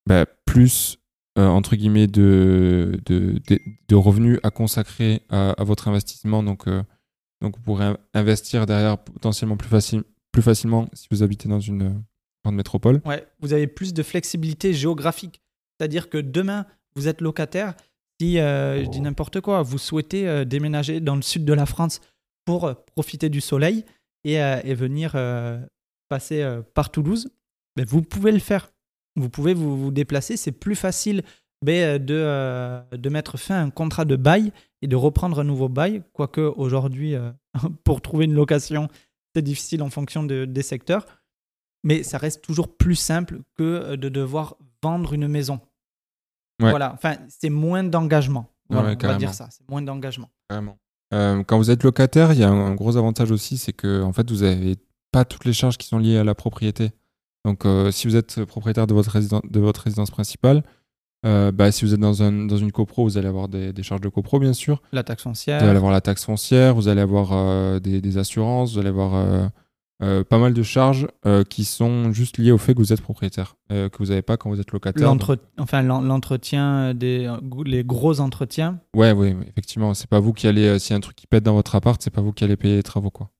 [0.06, 0.96] bah, plus
[1.36, 6.66] entre guillemets de, de, revenus à consacrer à, votre investissement, donc
[7.40, 11.60] donc vous pourrez in- investir derrière potentiellement plus facile, plus facilement si vous habitez dans
[11.60, 12.02] une
[12.44, 13.00] grande métropole.
[13.04, 15.40] Ouais, vous avez plus de flexibilité géographique.
[15.78, 17.74] C'est-à-dire que demain, vous êtes locataire.
[18.20, 21.64] Si, euh, je dis n'importe quoi, vous souhaitez euh, déménager dans le sud de la
[21.64, 22.02] France
[22.44, 23.86] pour euh, profiter du soleil
[24.24, 25.16] et, et venir
[26.10, 27.30] passer par Toulouse,
[27.76, 28.70] ben, vous pouvez le faire.
[29.16, 30.36] Vous pouvez vous, vous déplacer.
[30.36, 31.22] C'est plus facile
[31.64, 34.52] ben, de, de mettre fin à un contrat de bail
[34.82, 36.02] et de reprendre un nouveau bail.
[36.12, 37.14] Quoique aujourd'hui,
[37.84, 38.88] pour trouver une location,
[39.34, 41.06] c'est difficile en fonction de- des secteurs
[41.82, 45.60] mais ça reste toujours plus simple que de devoir vendre une maison.
[46.60, 46.70] Ouais.
[46.70, 48.46] Voilà, enfin, c'est moins d'engagement.
[48.68, 50.28] Ouais, Voilà, ouais, on va dire ça, c'est moins d'engagement.
[51.12, 54.02] Euh, quand vous êtes locataire, il y a un, un gros avantage aussi, c'est que
[54.02, 54.76] en fait vous n'avez
[55.10, 56.92] pas toutes les charges qui sont liées à la propriété.
[57.44, 60.62] Donc euh, si vous êtes propriétaire de votre, résident- de votre résidence principale,
[61.26, 63.82] euh, bah, si vous êtes dans, un, dans une copro, vous allez avoir des, des
[63.82, 64.80] charges de copro bien sûr.
[64.92, 68.74] La taxe Vous allez foncière, avoir la taxe foncière, vous allez avoir des, des assurances,
[68.74, 69.50] vous allez avoir
[70.02, 73.02] euh, pas mal de charges euh, qui sont juste liées au fait que vous êtes
[73.02, 75.06] propriétaire, euh, que vous n'avez pas quand vous êtes locataire.
[75.58, 77.30] enfin, l'en- l'entretien, des,
[77.66, 78.80] les gros entretiens.
[78.96, 81.44] Ouais, ouais, effectivement, c'est pas vous qui allez, s'il y a un truc qui pète
[81.44, 83.30] dans votre appart, c'est pas vous qui allez payer les travaux, quoi.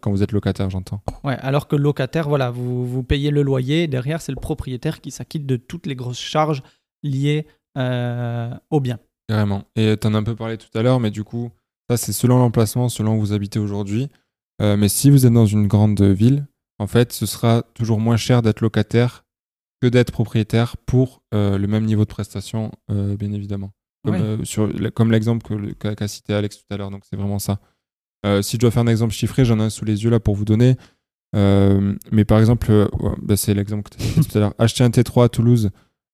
[0.00, 1.02] Quand vous êtes locataire, j'entends.
[1.22, 5.02] Ouais, alors que locataire, voilà, vous, vous payez le loyer, et derrière, c'est le propriétaire
[5.02, 6.62] qui s'acquitte de toutes les grosses charges
[7.02, 7.46] liées
[8.70, 8.98] au bien.
[9.28, 9.64] Carrément.
[9.74, 11.50] Et tu en as un peu parlé tout à l'heure, mais du coup,
[11.90, 14.08] ça, c'est selon l'emplacement, selon où vous habitez aujourd'hui.
[14.62, 16.46] Euh, mais si vous êtes dans une grande ville,
[16.78, 19.24] en fait, ce sera toujours moins cher d'être locataire
[19.82, 23.72] que d'être propriétaire pour euh, le même niveau de prestation, euh, bien évidemment.
[24.94, 26.90] Comme, l'exemple qu'a cité Alex tout à l'heure.
[26.90, 27.60] Donc, c'est vraiment ça.
[28.42, 30.34] Si je dois faire un exemple chiffré, j'en ai un sous les yeux là pour
[30.34, 30.76] vous donner.
[31.34, 34.54] Mais par exemple, ouais, bah, c'est l'exemple que tu as cité tout à l'heure.
[34.58, 35.70] Acheter un T3 à Toulouse,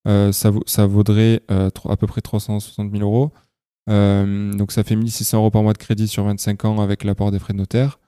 [0.06, 3.32] ça, vaut- ça vaudrait à peu près 360 000 euros.
[3.88, 7.38] Donc ça fait 1600 euros par mois de crédit sur 25 ans avec l'apport des
[7.38, 7.98] frais de notaire.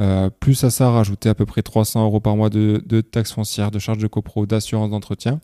[0.00, 3.32] Euh, plus à ça, rajouter à peu près 300 euros par mois de, de taxes
[3.32, 5.40] foncières, de charges de copro, d'assurance d'entretien.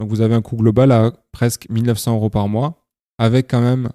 [0.00, 2.86] Donc vous avez un coût global à presque 1900 euros par mois,
[3.18, 3.90] avec quand même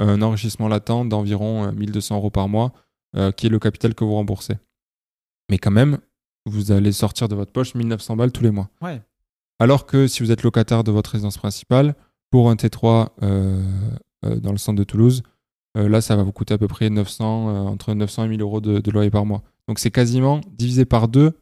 [0.00, 2.72] un enrichissement latent d'environ 1200 euros par mois,
[3.16, 4.54] euh, qui est le capital que vous remboursez.
[5.50, 5.98] Mais quand même,
[6.46, 8.68] vous allez sortir de votre poche 1900 balles tous les mois.
[8.82, 9.00] Ouais.
[9.58, 11.94] Alors que si vous êtes locataire de votre résidence principale,
[12.30, 13.62] pour un T3 euh,
[14.24, 15.28] euh, dans le centre de Toulouse, euh,
[15.74, 18.60] là, ça va vous coûter à peu près 900, euh, entre 900 et 1000 euros
[18.60, 19.42] de, de loyer par mois.
[19.68, 21.32] Donc c'est quasiment divisé par deux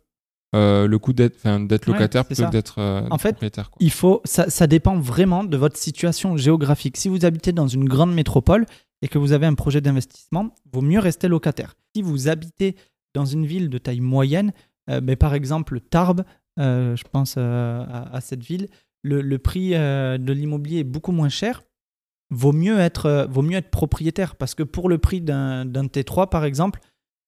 [0.55, 2.47] euh, le coût d'être Ouais, locataire plutôt ça.
[2.49, 3.71] que d'être euh, En fait, propriétaire.
[3.71, 3.79] quoi.
[3.81, 6.97] Il faut, ça, ça dépend vraiment de votre situation géographique.
[6.97, 8.65] Si vous habitez dans une grande métropole
[9.03, 11.75] et que vous avez un projet d'investissement, vaut mieux rester locataire.
[11.95, 12.77] Si vous habitez
[13.15, 14.53] dans une ville de taille moyenne,
[14.89, 16.25] euh, ben, par exemple Tarbes,
[16.59, 18.69] euh, je pense euh, à, à cette ville,
[19.03, 21.65] le, le prix euh, de l'immobilier est beaucoup moins cher.
[22.31, 25.85] Vaut mieux être, euh, vaut mieux être propriétaire parce que pour le prix d'un d'un
[25.85, 26.81] T3 par exemple,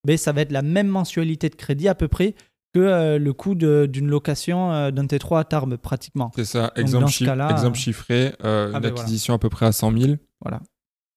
[0.04, 2.34] ben, ça va être la même mensualité de crédit à peu près
[2.74, 6.30] que euh, le coût d'une location euh, d'un T3 à Tarbes pratiquement.
[6.34, 8.88] C'est ça, exemple, ce exemple chiffré, euh, ah une ben voilà.
[8.88, 10.12] acquisition à peu près à 100 000.
[10.40, 10.60] Voilà.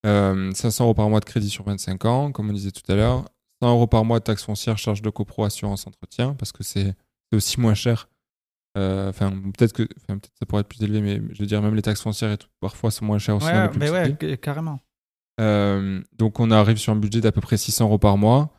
[0.05, 2.95] Euh, 500 euros par mois de crédit sur 25 ans, comme on disait tout à
[2.95, 3.25] l'heure.
[3.61, 6.95] 100 euros par mois de taxes foncières, charges de copro, assurance, entretien, parce que c'est
[7.33, 8.09] aussi moins cher.
[8.77, 11.75] Euh, Enfin, peut-être que peut-être ça pourrait être plus élevé, mais je veux dire, même
[11.75, 13.91] les taxes foncières et tout, parfois sont moins chères aussi dans les Ouais, plus petites
[13.93, 14.37] ouais, villes.
[14.37, 14.79] carrément.
[15.39, 18.53] Euh, donc on arrive sur un budget d'à peu près 600 euros par mois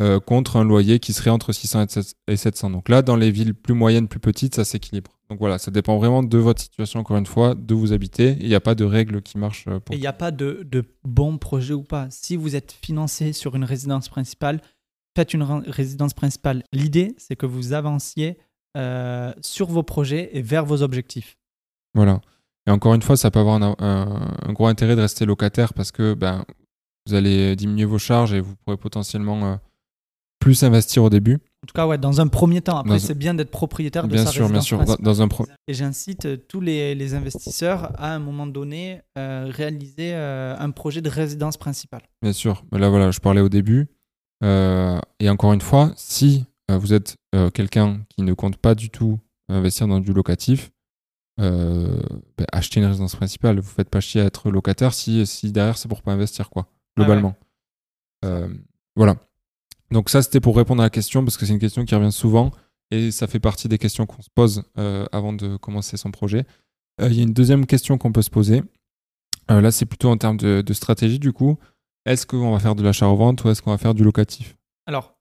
[0.00, 2.70] euh, contre un loyer qui serait entre 600 et 700 et 700.
[2.70, 5.10] Donc là, dans les villes plus moyennes, plus petites, ça s'équilibre.
[5.28, 8.36] Donc voilà, ça dépend vraiment de votre situation, encore une fois, de où vous habitez.
[8.40, 10.84] Il n'y a pas de règle qui marche pour il n'y a pas de, de
[11.04, 12.06] bon projet ou pas.
[12.10, 14.60] Si vous êtes financé sur une résidence principale,
[15.16, 16.62] faites une ré- résidence principale.
[16.72, 18.38] L'idée, c'est que vous avanciez
[18.76, 21.36] euh, sur vos projets et vers vos objectifs.
[21.94, 22.20] Voilà.
[22.66, 25.72] Et encore une fois, ça peut avoir un, un- un gros intérêt de rester locataire
[25.72, 26.44] parce que ben,
[27.06, 29.56] vous allez diminuer vos charges et vous pourrez potentiellement euh,
[30.38, 31.34] plus investir au début.
[31.64, 32.78] En tout cas, ouais, dans un premier temps.
[32.78, 34.78] Après, c'est bien d'être propriétaire de Bien sa sûr, bien sûr.
[34.78, 35.04] Dans, principale.
[35.04, 39.50] dans un pro- Et j'incite euh, tous les, les investisseurs à un moment donné euh,
[39.50, 42.02] réaliser euh, un projet de résidence principale.
[42.22, 43.88] Bien sûr, là voilà, je parlais au début.
[44.44, 46.44] Euh, et encore une fois, si
[46.76, 50.70] vous êtes euh, quelqu'un qui ne compte pas du tout investir dans du locatif,
[51.40, 52.02] euh,
[52.36, 53.60] ben, achetez une résidence principale.
[53.60, 56.66] Vous faites pas chier à être locataire si, si derrière c'est pour pas investir, quoi,
[56.96, 57.34] globalement.
[58.24, 58.48] Euh,
[58.96, 59.16] voilà.
[59.90, 62.12] Donc ça, c'était pour répondre à la question, parce que c'est une question qui revient
[62.12, 62.50] souvent,
[62.90, 66.44] et ça fait partie des questions qu'on se pose euh, avant de commencer son projet.
[67.00, 68.62] Euh, Il y a une deuxième question qu'on peut se poser.
[69.50, 71.58] Euh, là, c'est plutôt en termes de, de stratégie, du coup.
[72.04, 74.56] Est-ce qu'on va faire de l'achat-revente ou est-ce qu'on va faire du locatif?
[74.86, 75.17] Alors,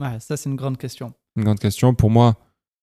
[0.00, 1.12] ouais, ça, c'est une grande question.
[1.36, 1.94] Une grande question.
[1.94, 2.36] Pour moi,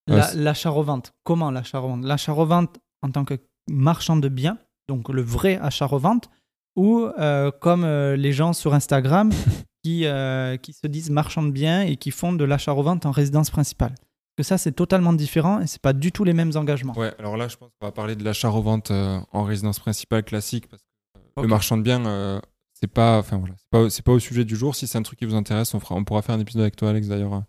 [0.09, 1.11] Euh, La- L'achat-revente.
[1.25, 3.33] Comment l'achat-revente L'achat-revente en tant que
[3.69, 6.29] marchand de biens, donc le vrai achat-revente,
[6.77, 9.31] ou euh, comme euh, les gens sur Instagram
[9.83, 13.49] qui, euh, qui se disent marchands de biens et qui font de l'achat-revente en résidence
[13.49, 13.89] principale.
[13.99, 16.93] Parce que ça, c'est totalement différent et c'est pas du tout les mêmes engagements.
[16.97, 20.67] ouais, alors là, je pense qu'on va parler de l'achat-revente euh, en résidence principale classique,
[20.69, 22.39] parce que euh, le marchand de biens, euh,
[22.79, 24.75] c'est pas, enfin voilà, c'est pas, c'est pas au sujet du jour.
[24.75, 26.75] Si c'est un truc qui vous intéresse, on, fera, on pourra faire un épisode avec
[26.75, 27.39] toi, Alex, d'ailleurs, euh,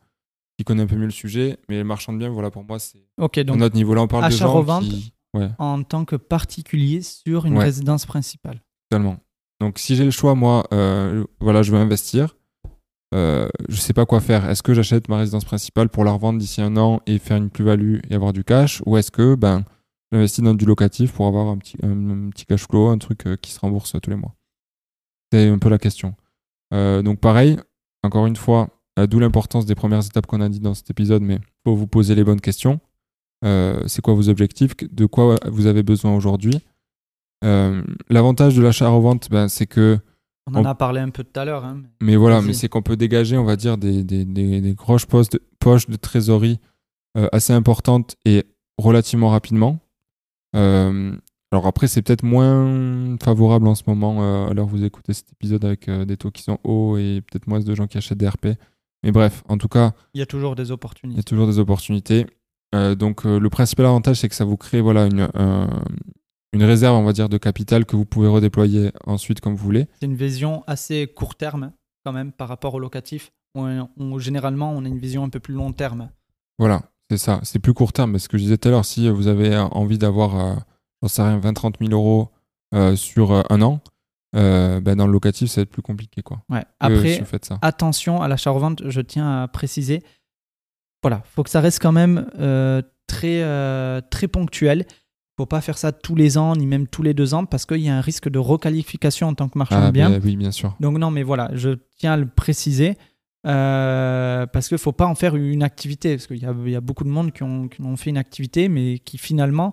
[0.59, 1.59] qui connaît un peu mieux le sujet.
[1.69, 3.95] Mais le marchand de biens, voilà, pour moi, c'est Ok, à donc notre niveau.
[3.95, 4.85] Là, on parle de gens achat-revente.
[4.85, 5.13] qui...
[5.35, 5.51] Ouais.
[5.59, 7.65] en tant que particulier sur une Ouais.
[7.65, 8.63] résidence principale.
[8.91, 9.19] Totalement.
[9.61, 12.35] Donc, si j'ai le choix, moi, euh, voilà, je veux investir.
[13.15, 14.49] Euh, je sais pas quoi faire.
[14.49, 17.51] Est-ce que j'achète ma résidence principale pour la revendre d'ici un an et faire une
[17.51, 18.83] plus-value et avoir du cash?
[18.87, 19.65] Ou est-ce que ben,
[20.13, 23.27] j'investis dans du locatif pour avoir un petit, un, un petit cash flow, un truc
[23.27, 24.35] euh, qui se rembourse tous les mois?
[25.33, 26.15] C'est un peu la question.
[26.73, 27.59] Euh, donc, pareil,
[28.03, 31.23] encore une fois, euh, d'où l'importance des premières étapes qu'on a dit dans cet épisode,
[31.23, 32.81] mais il faut vous poser les bonnes questions.
[33.45, 34.77] Euh, c'est quoi vos objectifs?
[34.77, 36.59] De quoi vous avez besoin aujourd'hui?
[37.45, 39.99] Euh, L'avantage de l'achat-revente, ben, c'est que
[40.51, 41.65] On en On- a parlé un peu tout à l'heure.
[41.67, 44.75] hein, mais- voilà, mais c'est qu'on peut dégager, on va dire, des, des, des, des
[44.75, 46.59] grosses de- poches de trésorerie
[47.33, 48.45] assez importantes et
[48.79, 49.79] relativement rapidement.
[50.57, 51.15] Euh,
[51.53, 55.33] alors après, c'est peut-être moins favorable en ce moment, euh, l'heure où vous écoutez cet
[55.33, 58.19] épisode avec euh, des taux qui sont hauts et peut-être moins de gens qui achètent
[58.19, 58.49] des RP.
[59.03, 61.23] Mais bref, en tout cas, Il y a toujours des il y a opportunités.
[61.23, 62.27] toujours des opportunités.
[62.75, 65.83] Euh, donc euh, le principal avantage, c'est que ça vous crée voilà, une, un-
[66.53, 69.87] une réserve, on va dire, de capital que vous pouvez redéployer ensuite comme vous voulez.
[70.01, 71.73] C'est une vision assez court terme
[72.05, 73.31] quand même par rapport au locatif.
[73.55, 76.11] On- on- généralement, on a une vision un peu plus long terme.
[76.59, 77.41] Voilà, c'est ça.
[77.43, 78.11] C'est plus court terme.
[78.13, 80.55] Mais ce que je disais tout à l'heure, si vous avez euh, envie d'avoir, euh,
[81.03, 82.31] j'en sais rien, 20-30 000 euros
[82.75, 83.81] euh, sur euh, un an,
[84.37, 86.23] euh, ben, dans le locatif, ça va être plus compliqué.
[86.23, 86.65] Quoi, Ouais.
[86.81, 87.59] Après, si ça.
[87.63, 90.03] attention à l'achat-revente, je tiens à préciser.
[91.03, 93.43] Voilà, faut que ça reste quand même euh, très,
[94.11, 94.85] très ponctuel.
[95.39, 97.79] faut pas faire ça tous les ans, ni même tous les deux ans, parce qu'il
[97.81, 100.11] y a un risque de requalification en tant que marchand de biens.
[100.11, 100.75] ben oui, bien sûr.
[100.81, 102.97] Donc non, mais voilà, je tiens à le préciser.
[103.47, 106.17] euh, parce qu'il ne faut pas en faire une activité.
[106.17, 108.69] Parce qu'il y, y a beaucoup de monde qui ont, qui ont fait une activité,
[108.69, 109.73] mais qui finalement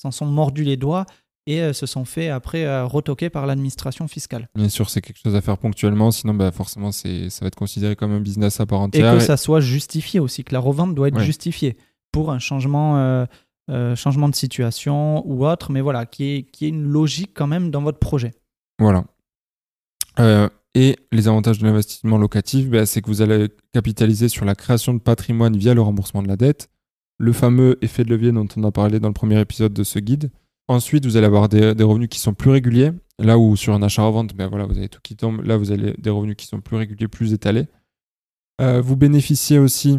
[0.00, 1.04] s'en sont mordus les doigts
[1.46, 4.48] et euh, se sont fait après euh, retoquer par l'administration fiscale.
[4.54, 7.56] Bien sûr, c'est quelque chose à faire ponctuellement, sinon bah, forcément c'est ça va être
[7.56, 9.14] considéré comme un business à part Et entière.
[9.14, 11.24] que ça soit justifié aussi, que la revente doit être Ouais.
[11.24, 11.76] justifiée
[12.12, 13.24] pour un changement, euh,
[13.70, 17.46] euh, changement de situation ou autre, mais voilà, qui est, qui est une logique quand
[17.46, 18.32] même dans votre projet.
[18.78, 19.04] Voilà.
[20.18, 24.54] Euh, et les avantages de l'investissement locatif, bah, c'est que vous allez capitaliser sur la
[24.54, 26.68] création de patrimoine via le remboursement de la dette,
[27.20, 29.98] le fameux effet de levier dont on a parlé dans le premier épisode de ce
[29.98, 30.30] guide.
[30.68, 32.92] Ensuite, vous allez avoir des, des revenus qui sont plus réguliers.
[33.18, 35.42] Là où sur un achat-revente, ben voilà, vous avez tout qui tombe.
[35.44, 37.66] Là, vous avez des revenus qui sont plus réguliers, plus étalés.
[38.62, 39.98] Euh, vous bénéficiez aussi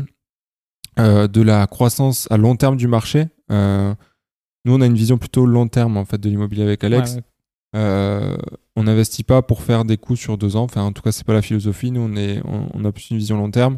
[0.97, 3.27] euh, de la croissance à long terme du marché.
[3.51, 3.93] Euh,
[4.65, 7.19] nous, on a une vision plutôt long terme en fait de l'immobilier avec Alex.
[7.73, 8.37] Ouais, ouais.
[8.75, 10.63] On n'investit pas pour faire des coups sur deux ans.
[10.63, 11.91] Enfin, en tout cas, c'est pas la philosophie.
[11.91, 13.77] Nous, on, est, on, on a plus une vision long terme.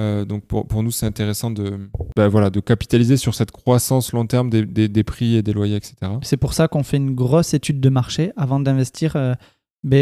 [0.00, 4.12] Euh, donc, pour, pour nous, c'est intéressant de, ben voilà, de capitaliser sur cette croissance
[4.12, 5.94] long terme des, des, des prix et des loyers, etc.
[6.22, 9.34] C'est pour ça qu'on fait une grosse étude de marché avant d'investir euh,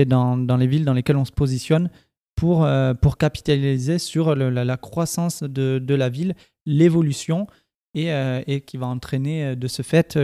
[0.06, 1.90] dans, dans les villes dans lesquelles on se positionne
[2.36, 6.34] pour, euh, pour capitaliser sur le- la, la croissance de, de la ville,
[6.64, 7.46] l'évolution
[7.94, 8.08] et,
[8.46, 10.16] et qui va entraîner de ce fait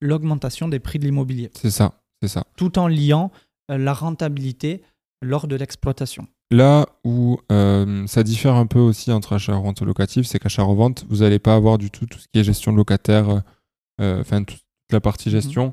[0.00, 2.44] l'augmentation des prix de l'immobilier, C'est ça, c'est ça.
[2.56, 3.30] tout en liant
[3.68, 4.82] la rentabilité
[5.22, 6.26] lors de l'exploitation.
[6.52, 11.16] Là où euh, ça diffère un peu aussi entre achat-revente et locatif, c'est qu'achat-revente, vous
[11.20, 13.42] n'allez pas avoir du tout tout ce qui est gestion de locataire,
[14.02, 15.32] euh, enfin toute la partie Mhm.
[15.32, 15.72] gestion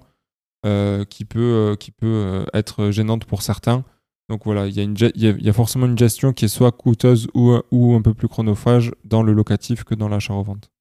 [0.65, 3.83] euh, qui peut, qui peut être gênante pour certains.
[4.29, 7.57] Donc voilà, il y, a y y forcément une gestion qui est soit coûteuse ou,
[7.71, 10.71] ou un peu plus chronophage dans le locatif que dans l'achat-revente.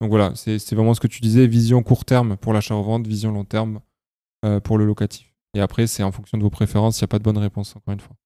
[0.00, 3.30] Donc voilà, c'est c'est vraiment ce que tu disais, vision court terme pour l'achat-revente, vision
[3.30, 3.80] long terme
[4.64, 5.32] pour le locatif.
[5.54, 7.76] Et après, c'est en fonction de vos préférences, il n'y a pas de bonne réponse,
[7.76, 8.16] encore une fois.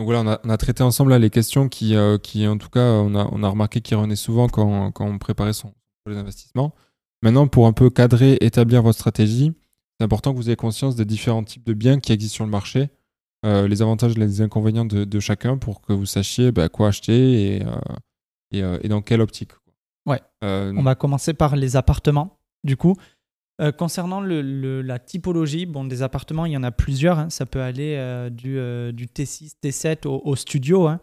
[0.00, 2.56] Donc voilà, on a, on a traité ensemble là, les questions qui, euh, qui, en
[2.56, 5.74] tout cas, on a, on a remarqué qui revenaient souvent quand, quand on préparait son
[6.02, 6.74] projet d'investissement.
[7.20, 9.52] Maintenant, pour un peu cadrer, établir votre stratégie,
[9.98, 12.50] c'est important que vous ayez conscience des différents types de biens qui existent sur le
[12.50, 12.88] marché,
[13.44, 16.88] euh, les avantages et les inconvénients de, de chacun pour que vous sachiez bah, quoi
[16.88, 19.50] acheter et, euh, et, et dans quelle optique.
[20.06, 20.22] Ouais.
[20.40, 22.94] On va commencer par les appartements, du coup.
[23.60, 27.18] Euh, concernant la typologie, bon, des appartements, il y en a plusieurs.
[27.18, 27.30] hein.
[27.30, 30.86] Ça peut aller euh, du, euh, du T6, T7 au, studio.
[30.86, 31.00] hein.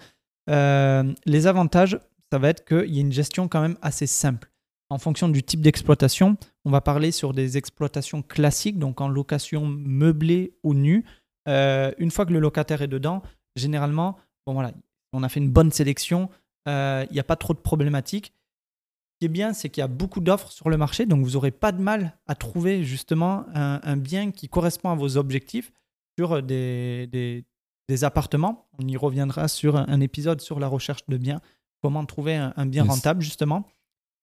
[0.49, 1.99] Euh, les avantages,
[2.32, 4.49] ça va être qu'il y a une gestion quand même assez simple.
[4.89, 9.66] En fonction du type d'exploitation, on va parler sur des exploitations classiques, donc en location
[9.66, 11.03] meublée ou nue.
[11.49, 13.22] Euh, une fois que le locataire est dedans,
[13.55, 14.72] généralement, bon voilà,
[15.14, 16.30] on a fait une bonne sélection,
[16.70, 18.34] euh, il n'y a pas trop de problématiques.
[19.18, 21.32] Ce qui est bien, c'est qu'il y a beaucoup d'offres sur le marché, donc vous
[21.32, 25.72] n'aurez pas de mal à trouver justement un, un bien qui correspond à vos objectifs
[26.20, 27.43] sur des, des-
[27.89, 28.68] des appartements.
[28.78, 31.41] On y reviendra sur un, un épisode sur la recherche de biens,
[31.82, 32.91] comment trouver un, un bien Yes.
[32.91, 33.65] rentable justement.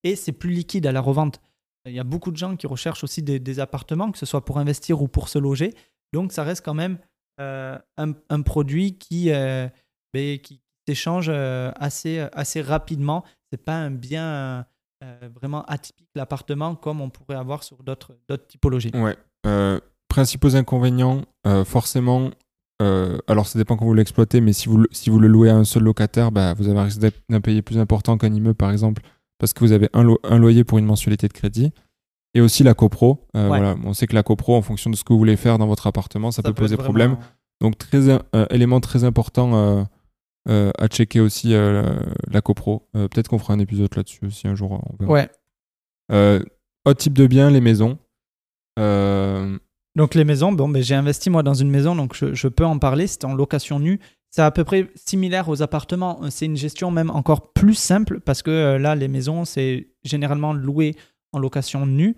[0.05, 1.41] Et c'est plus liquide à la revente.
[1.87, 4.45] Il y a beaucoup de gens qui recherchent aussi des, des appartements, que ce soit
[4.45, 5.75] pour investir ou pour se loger.
[6.13, 6.99] Donc ça reste quand même
[7.41, 9.67] euh, un, produit qui, euh,
[10.13, 13.25] ben, qui s'échange euh, assez, assez rapidement.
[13.51, 14.67] C'est pas un bien
[15.05, 18.13] euh, vraiment atypique l'appartement comme on pourrait avoir sur d'autres
[18.49, 18.91] typologies.
[18.95, 19.17] Ouais.
[19.47, 19.79] Euh,
[20.09, 22.31] principaux inconvénients, euh, forcément,
[23.29, 25.57] alors ça dépend quand vous l'exploitez, mais si vous, le- si vous le louez à
[25.57, 28.71] un seul locataire, bah, vous avez un risque d'un payé plus important qu'un immeuble, par
[28.71, 29.03] exemple,
[29.39, 31.73] parce que vous avez un, lo- un loyer pour une mensualité de crédit.
[32.35, 33.27] Et aussi la copro.
[33.33, 33.47] Ouais.
[33.47, 35.69] voilà, on sait que la copro, en fonction de ce que vous voulez faire dans
[35.69, 37.17] votre appartement, ça, peut, poser problème.
[37.61, 38.01] Donc, très,
[38.51, 39.87] élément très important
[40.47, 41.99] euh, à checker aussi euh,
[42.31, 42.87] la copro.
[42.95, 44.73] Euh, Peut-être qu'on fera un épisode là-dessus aussi un jour.
[44.73, 45.29] On verra.
[46.11, 46.43] Ouais.
[46.87, 47.99] Autre type de bien, les maisons.
[48.77, 52.65] Donc les maisons, bon, ben, j'ai investi moi dans une maison, donc je, je peux
[52.65, 53.07] en parler.
[53.07, 54.01] C'était en location nue.
[54.31, 56.21] C'est à peu près similaire aux appartements.
[56.31, 60.97] C'est une gestion même encore plus simple parce que là, les maisons, c'est généralement loué
[61.33, 62.17] en location nue.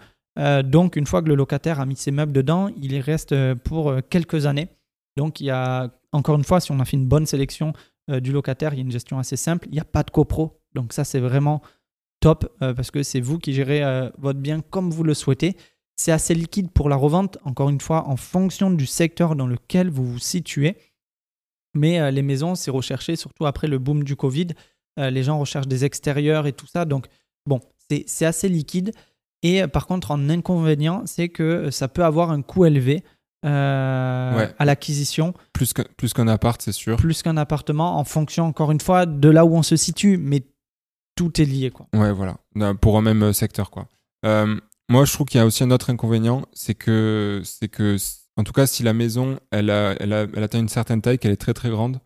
[0.65, 3.95] Donc une fois que le locataire a mis ses meubles dedans, il y reste pour
[4.09, 4.69] quelques années.
[5.19, 7.75] Donc il y a, encore une fois, si on a fait une bonne sélection
[8.11, 9.67] euh, du locataire, il y a une gestion assez simple.
[9.69, 10.61] Il n'y a pas de copro.
[10.75, 11.63] Donc ça, c'est vraiment
[12.21, 15.57] top euh, parce que c'est vous qui gérez euh, votre bien comme vous le souhaitez.
[15.97, 19.89] C'est assez liquide pour la revente, encore une fois, en fonction du secteur dans lequel
[19.89, 20.77] vous vous situez.
[21.75, 24.49] Mais les maisons, c'est recherché, surtout après le boom du Covid.
[24.99, 26.85] Les gens recherchent des extérieurs et tout ça.
[26.85, 27.07] Donc,
[27.47, 27.61] bon,
[28.07, 28.93] c'est assez liquide.
[29.43, 33.03] Et par contre, en inconvénient, c'est que ça peut avoir un coût élevé
[33.47, 34.55] euh, Ouais.
[34.59, 36.97] à l'acquisition, plus qu'un plus qu'un appart, c'est sûr.
[36.97, 40.17] plus qu'un appartement, en fonction, encore une fois, de là où on se situe.
[40.19, 40.45] Mais
[41.15, 41.87] tout est lié, quoi.
[41.95, 42.37] Ouais, voilà.
[42.81, 43.87] Pour un même euh, secteur, quoi.
[44.25, 47.97] Euh, moi, je trouve qu'il y a aussi un autre inconvénient, c'est que, c'est que,
[48.37, 51.19] en tout cas, si la maison, elle, a, elle, a- elle atteint une certaine taille,
[51.19, 52.01] qu'elle est très très grande,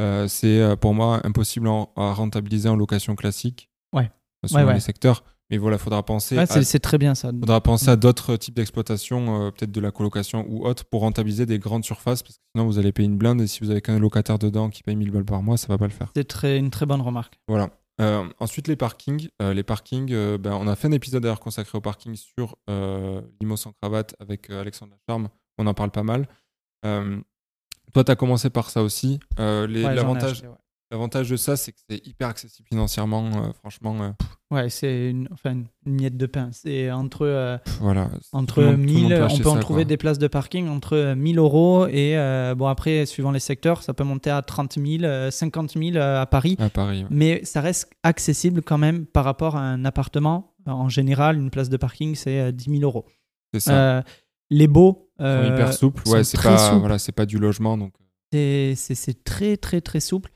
[0.00, 3.68] euh, c'est pour moi impossible en- à rentabiliser en location classique.
[3.92, 4.10] Ouais.
[4.46, 4.74] Selon Ouais, ouais.
[4.74, 5.24] les secteurs.
[5.50, 7.28] Mais voilà, faudra penser Ouais, c'est très bien ça.
[7.28, 11.46] faudra penser à d'autres types d'exploitation, euh, peut-être de la colocation ou autre, pour rentabiliser
[11.46, 13.80] des grandes surfaces, parce que sinon vous allez payer une blinde et si vous avez
[13.80, 16.12] qu'un locataire dedans qui paye 1000 balles par mois, ça va pas le faire.
[16.14, 17.40] C'est très, une très bonne remarque.
[17.48, 17.70] Voilà.
[18.00, 19.28] Euh, ensuite, les parkings.
[19.42, 22.56] Euh, les parkings, ben, on a fait un épisode d'ailleurs consacré au parking sur
[23.40, 25.28] Limo sans cravate avec Alexandre Lacharme.
[25.56, 26.28] On en parle pas mal.
[26.82, 29.18] Toi, tu as commencé par ça aussi.
[29.38, 30.48] L'avantage ouais.
[30.90, 33.24] L'avantage de ça, c'est que c'est hyper accessible financièrement.
[33.36, 34.10] euh, franchement, euh,
[34.50, 35.52] Ouais, c'est une, enfin,
[35.84, 36.48] une miette de pain.
[36.52, 38.10] C'est entre, euh, voilà.
[38.32, 39.88] entre Tout le monde- tout le 1000, monde peut on peut en trouver quoi.
[39.88, 43.82] des places de parking entre euh, 1000 euros et, euh, bon, après, suivant les secteurs,
[43.82, 46.56] ça peut monter à 30 000, euh, 50 000 euh, à Paris.
[46.58, 47.02] à Paris.
[47.02, 47.08] ouais.
[47.10, 50.54] Mais ça reste accessible quand même par rapport à un appartement.
[50.66, 53.04] En général, une place de parking, c'est euh, 10 000 euros.
[53.52, 53.72] C'est ça.
[53.98, 54.02] Euh,
[54.50, 56.02] les beaux, Ils sont euh, hyper souples.
[56.08, 57.76] Ouais, c'est pas, voilà, pas du logement.
[57.76, 57.92] Donc,
[58.32, 60.30] c'est très très très souple.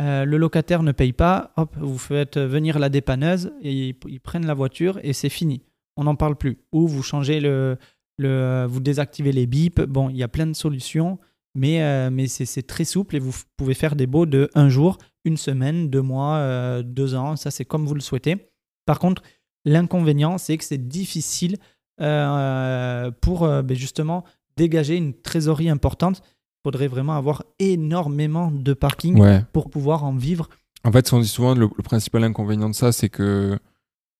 [0.00, 4.46] Euh, le locataire ne paye pas, hop, vous faites venir la dépanneuse et ils, prennent
[4.46, 5.62] la voiture et c'est fini.
[5.96, 6.58] On n'en parle plus.
[6.72, 7.76] Ou vous changez le,
[8.16, 9.82] le, vous désactivez les bips.
[9.82, 11.18] Bon, il y a plein de solutions,
[11.54, 15.36] mais, euh, c'est très souple et vous pouvez faire des baux de un jour, une
[15.36, 17.36] semaine, deux mois, euh, deux ans.
[17.36, 18.48] Ça c'est comme vous le souhaitez.
[18.86, 19.22] Par contre,
[19.64, 21.58] l'inconvénient c'est que c'est difficile
[22.00, 24.24] euh, pour euh, ben, justement
[24.56, 26.22] dégager une trésorerie importante
[26.64, 29.44] faudrait vraiment avoir énormément de parking ouais.
[29.52, 30.48] pour pouvoir en vivre.
[30.84, 33.58] En fait, ce qu'on dit souvent, le, le principal inconvénient de ça, c'est que,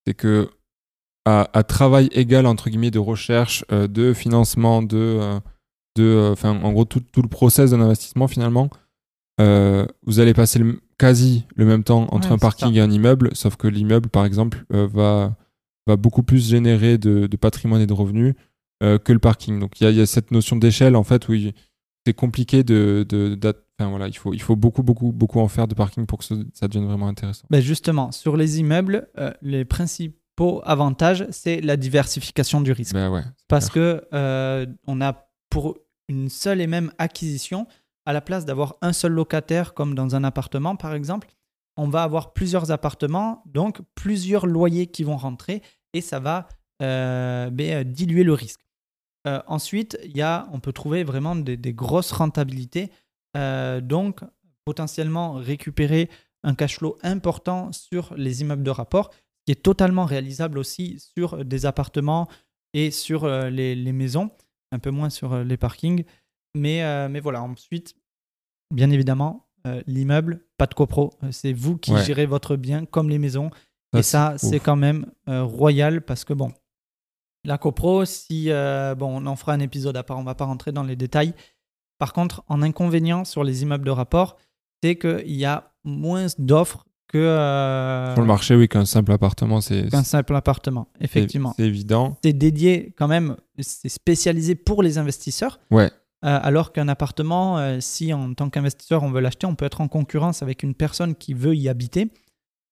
[0.07, 0.51] c'est que
[1.25, 5.41] à, à travail égal entre guillemets de recherche, euh, de financement, de, euh,
[5.97, 8.71] de, euh, enfin, en gros tout, tout le process d'un investissement finalement,
[9.41, 12.75] euh, vous allez passer le- quasi le même temps entre Ouais, un parking ça.
[12.75, 15.35] et un immeuble, sauf que l'immeuble, par exemple, euh, va,
[15.87, 18.35] va beaucoup plus générer de, de patrimoine et de revenus
[18.83, 19.59] euh, que le parking.
[19.61, 21.55] Donc il y a, il y a cette notion d'échelle en fait où il-
[22.07, 23.39] c'est compliqué de, de,
[23.79, 26.25] enfin, voilà, il faut, il faut beaucoup, beaucoup, beaucoup en faire de parking pour que
[26.25, 27.47] ça devienne vraiment intéressant.
[27.53, 32.95] Justement, sur les immeubles, euh, les principaux avantages, c'est la diversification du risque.
[32.95, 33.23] Ben ouais.
[33.49, 35.79] Parce que euh, on a pour
[36.09, 37.67] une seule et même acquisition,
[38.05, 41.29] à la place d'avoir un seul locataire comme dans un appartement par exemple,
[41.77, 45.63] on va avoir plusieurs appartements, donc plusieurs loyers qui vont rentrer
[45.95, 46.49] et ça va
[46.83, 48.61] euh, ben, diluer le risque.
[49.27, 52.91] Euh, ensuite, il y a, on peut trouver vraiment des, des grosses rentabilités,
[53.37, 54.21] euh, donc
[54.65, 56.11] potentiellement récupérer
[56.43, 59.11] un cash flow important sur les immeubles de rapport,
[59.45, 62.29] qui est totalement réalisable aussi sur des appartements
[62.75, 64.31] et sur euh, les, les maisons,
[64.73, 66.05] un peu moins sur les parkings.
[66.55, 67.95] Mais, mais voilà, ensuite,
[68.75, 69.49] bien évidemment,
[69.87, 71.15] l'immeuble, pas de copro.
[71.31, 72.05] C'est vous qui Ouais.
[72.05, 73.51] gérez votre bien comme les maisons.
[73.97, 76.53] et ça, c'est quand même royal parce que, bon,
[77.45, 78.47] la copro, si.
[78.51, 80.97] euh, bon, on en fera un épisode à part, on va pas rentrer dans les
[80.97, 81.35] détails.
[81.99, 84.37] Par contre, en inconvénient sur les immeubles de rapport,
[84.83, 87.19] c'est qu'il y a moins d'offres que.
[87.19, 91.53] euh, Sur le marché, oui, qu'un simple appartement, c'est qu'un simple appartement, effectivement.
[91.57, 92.17] c'est évident.
[92.25, 95.61] C'est dédié quand même, c'est spécialisé pour les investisseurs.
[95.71, 95.91] Ouais.
[96.25, 99.81] Euh, alors qu'un appartement, euh, si en tant qu'investisseur on veut l'acheter, on peut être
[99.81, 102.09] en concurrence avec une personne qui veut y habiter.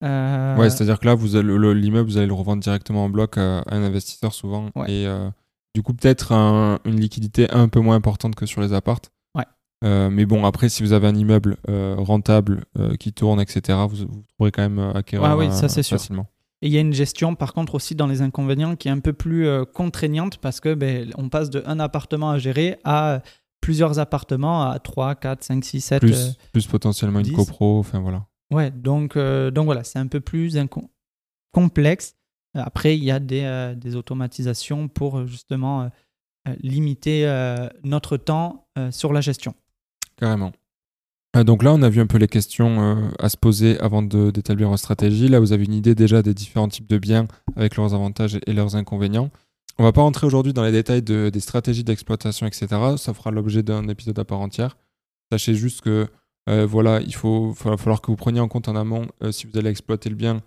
[0.03, 1.37] Euh, Ouais, c'est-à-dire que là, vous
[1.73, 4.71] l'immeuble, vous allez le revendre directement en bloc à, à un investisseur souvent.
[4.77, 4.91] Ouais.
[4.91, 5.29] Et euh,
[5.75, 9.11] du coup, peut-être un- une liquidité un peu moins importante que sur les appartes.
[9.35, 9.45] Ouais.
[9.85, 13.79] Euh, mais bon, après, si vous avez un immeuble euh, rentable euh, qui tourne, etc.,
[13.89, 15.99] vous, vous pourrez quand même euh, acquérir Ouais, oui, ça, euh, c'est sûr.
[15.99, 16.27] facilement.
[16.63, 18.99] Et il y a une gestion, par contre, aussi dans les inconvénients qui est un
[19.01, 23.23] peu plus euh, contraignante parce que ben, on passe de un appartement à gérer à
[23.63, 26.01] plusieurs appartements à 3, 4, 5, 6, 7.
[26.01, 27.31] Plus, euh, plus potentiellement 10.
[27.31, 28.27] une copro, enfin voilà.
[28.51, 30.57] Ouais, donc, euh, donc voilà, c'est un peu plus
[31.53, 32.17] complexe.
[32.55, 35.89] Après, il y a des, euh, des automatisations pour euh, justement euh,
[36.49, 39.55] euh, limiter euh, notre temps euh, sur la gestion.
[40.17, 40.53] Carrément.
[41.37, 44.03] Euh, donc là, on a vu un peu les questions euh, à se poser avant
[44.03, 45.29] d'établir une stratégie.
[45.29, 48.53] Là, vous avez une idée déjà des différents types de biens avec leurs avantages et
[48.53, 49.31] leurs inconvénients.
[49.79, 52.67] On va pas rentrer aujourd'hui dans les détails de- des stratégies d'exploitation, etc.
[52.97, 54.77] Ça fera l'objet d'un épisode à part entière.
[55.33, 56.09] Sachez juste que
[56.49, 59.47] euh, voilà, il faut, va falloir que vous preniez en compte en amont euh, si
[59.47, 60.43] vous allez exploiter le bien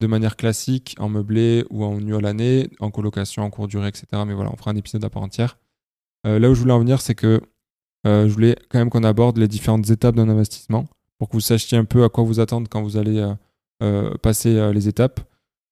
[0.00, 3.88] de manière classique, en meublé ou en nu à l'année, en colocation, en courte durée,
[3.88, 4.06] etc.
[4.26, 5.58] Mais voilà, on fera un épisode à part entière.
[6.26, 7.40] Euh, là où je voulais en venir, c'est que
[8.04, 10.86] je voulais quand même qu'on aborde les différentes étapes d'un investissement
[11.18, 13.22] pour que vous sachiez un peu à quoi vous attendre quand vous allez
[14.22, 15.20] passer les étapes.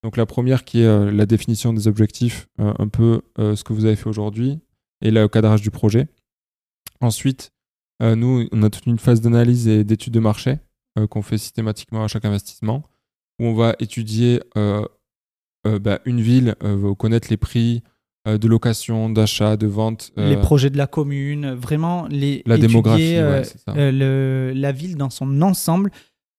[0.03, 3.97] Donc la première qui est la définition des objectifs, un peu ce que vous avez
[3.97, 4.59] fait aujourd'hui
[5.01, 6.09] et le cadrage du projet.
[7.01, 7.53] Ensuite,
[8.01, 10.59] nous, on a toute une phase d'analyse et d'étude de marché
[10.99, 12.85] euh, qu'on fait systématiquement à chaque investissement
[13.41, 14.85] où on va étudier euh,
[15.67, 17.83] euh, bah, une ville euh, connaître les prix
[18.29, 20.13] euh, de location, d'achat, de vente.
[20.19, 23.73] euh, Les projets de la commune, vraiment les La étudier, démographie, euh, ouais, c'est ça.
[23.77, 25.91] euh, le- la ville dans son ensemble,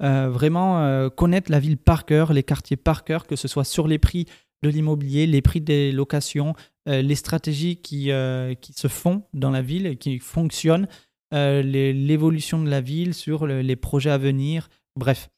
[0.04, 3.64] euh, vraiment euh, connaître la ville par cœur, les quartiers par cœur, que ce soit
[3.64, 4.26] sur les prix
[4.64, 6.56] de l'immobilier, les prix des locations,
[6.90, 11.07] euh, les stratégies qui, euh, qui se font dans la ville et qui fonctionnent, euh,
[11.32, 15.30] l'évolution de la ville sur le- les projets à venir, bref,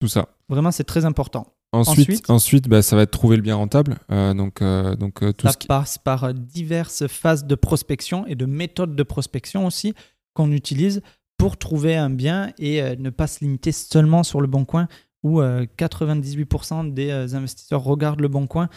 [0.00, 0.28] Tout ça.
[0.48, 1.46] vraiment c'est très important.
[1.72, 2.30] Ensuite, Ensuite?
[2.30, 3.98] ensuite, bah, ça va être trouver le bien rentable.
[4.12, 5.66] Euh, donc, euh, donc euh, tout Ça ce qui...
[5.66, 9.92] passe par euh, diverses phases de prospection et de méthodes de prospection aussi
[10.34, 11.02] qu'on utilise
[11.36, 14.86] pour trouver un bien et euh, ne pas se limiter seulement sur le bon coin
[15.24, 18.68] où euh, 98% des euh, investisseurs regardent le bon coin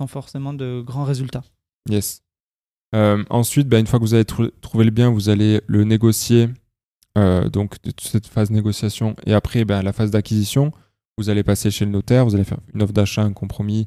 [0.00, 1.42] sans forcément de grands résultats.
[1.90, 2.22] Yes.
[2.96, 5.84] Euh, ensuite, bah, une fois que vous avez trou- trouvé le bien, vous allez le
[5.84, 6.48] négocier.
[7.18, 9.16] euh, donc, toute cette phase négociation.
[9.24, 10.70] Et après, bah, la phase d'acquisition,
[11.16, 13.86] vous allez passer chez le notaire, vous allez faire une offre d'achat, un compromis,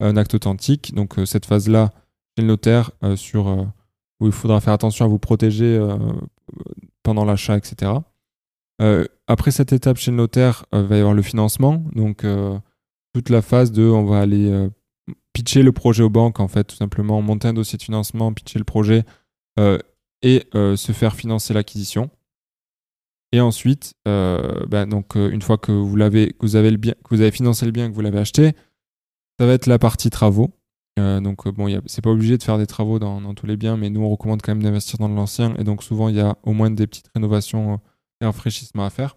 [0.00, 0.94] un acte authentique.
[0.94, 1.90] Donc, euh, cette phase-là,
[2.34, 5.78] chez le notaire, où il faudra faire attention à vous protéger
[7.02, 7.92] pendant l'achat, etc.
[9.26, 11.84] Après cette étape chez le notaire, euh, va y avoir le financement.
[11.94, 12.24] Donc,
[13.12, 14.68] toute la phase de on va aller
[15.32, 18.58] pitcher le projet aux banques, en fait, tout simplement, monter un dossier de financement, pitcher
[18.58, 19.04] le projet
[19.58, 19.78] euh,
[20.22, 22.10] et euh, se faire financer l'acquisition.
[23.32, 28.00] Et ensuite, euh, bah, donc, une fois que vous, avez financé le bien, que vous
[28.02, 28.52] l'avez acheté,
[29.38, 30.50] ça va être la partie travaux.
[30.98, 34.02] Donc, bon, c'est pas obligé de faire des travaux dans, tous les biens, mais nous,
[34.02, 35.54] on recommande quand même d'investir dans l'ancien.
[35.56, 37.80] Et donc, souvent, il y a au moins des petites rénovations
[38.20, 39.16] et rafraîchissements à faire.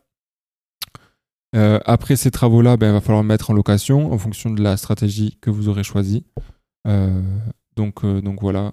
[1.55, 4.77] Euh, après ces travaux-là, ben, il va falloir mettre en location en fonction de la
[4.77, 6.25] stratégie que vous aurez choisie.
[6.87, 7.21] Euh,
[7.75, 8.71] donc, euh, donc voilà.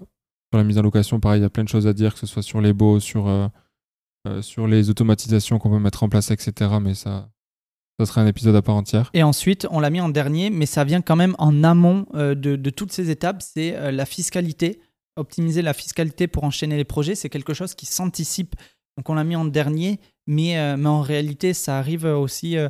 [0.51, 2.19] Sur la mise en location, pareil, il y a plein de choses à dire, que
[2.19, 3.27] ce soit sur les baux, sur,
[4.41, 6.75] sur les automatisations qu'on peut mettre en place, etc.
[6.79, 7.29] Mais ça,
[7.99, 9.09] ça sera un épisode à part entière.
[9.15, 12.69] Et ensuite, on l'a mis en dernier, mais ça vient quand même en amont de,
[12.69, 14.79] toutes ces étapes, c'est la fiscalité.
[15.15, 18.55] Optimiser la fiscalité pour enchaîner les projets, c'est quelque chose qui s'anticipe.
[18.97, 22.67] Donc on l'a mis en dernier, mais, euh, mais en réalité, ça arrive aussi euh,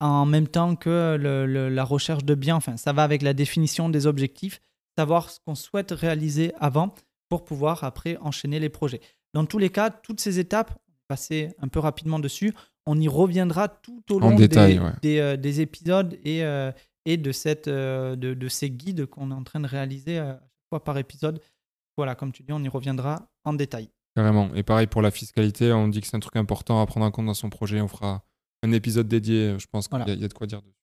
[0.00, 2.56] en même temps que le- le- la recherche de biens.
[2.56, 4.60] Enfin, ça va avec la définition des objectifs,
[4.98, 6.94] savoir ce qu'on souhaite réaliser avant
[7.28, 9.00] pour pouvoir après enchaîner les projets.
[9.32, 12.52] Dans tous les cas, toutes ces étapes, passer un peu rapidement dessus,
[12.86, 14.90] on y reviendra tout au En long détail, des, ouais.
[15.02, 16.42] des, euh, des épisodes et,
[17.06, 20.68] et de, cette, de, de ces guides qu'on est en train de réaliser à chaque
[20.68, 21.40] fois par épisode.
[21.96, 23.88] Voilà, comme tu dis, on y reviendra en détail.
[24.16, 24.50] Carrément.
[24.54, 27.10] Et pareil pour la fiscalité, on dit que c'est un truc important à prendre en
[27.10, 27.80] compte dans son projet.
[27.80, 28.22] On fera
[28.62, 29.54] un épisode dédié.
[29.58, 30.74] Je pense qu'il y, a- il y a de quoi dire dessus.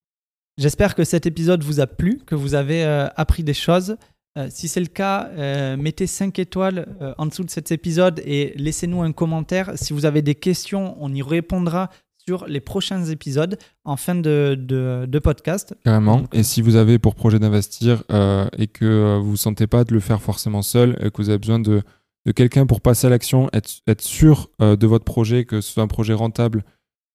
[0.57, 3.95] J'espère que cet épisode vous a plu, que vous avez euh, appris des choses.
[4.37, 8.21] Euh, si c'est le cas, euh, mettez 5 étoiles euh, en dessous de cet épisode
[8.25, 9.71] et laissez-nous un commentaire.
[9.75, 11.89] Si vous avez des questions, on y répondra
[12.27, 15.73] sur les prochains épisodes en fin de, de, de podcast.
[15.83, 16.17] Carrément.
[16.17, 19.65] Donc, Et si vous avez pour projet d'investir euh, et que euh, vous ne sentez
[19.65, 21.81] pas de le faire forcément seul, et que vous avez besoin de,
[22.25, 25.71] de quelqu'un pour passer à l'action, être, être sûr euh, de votre projet, que ce
[25.73, 26.63] soit un projet rentable,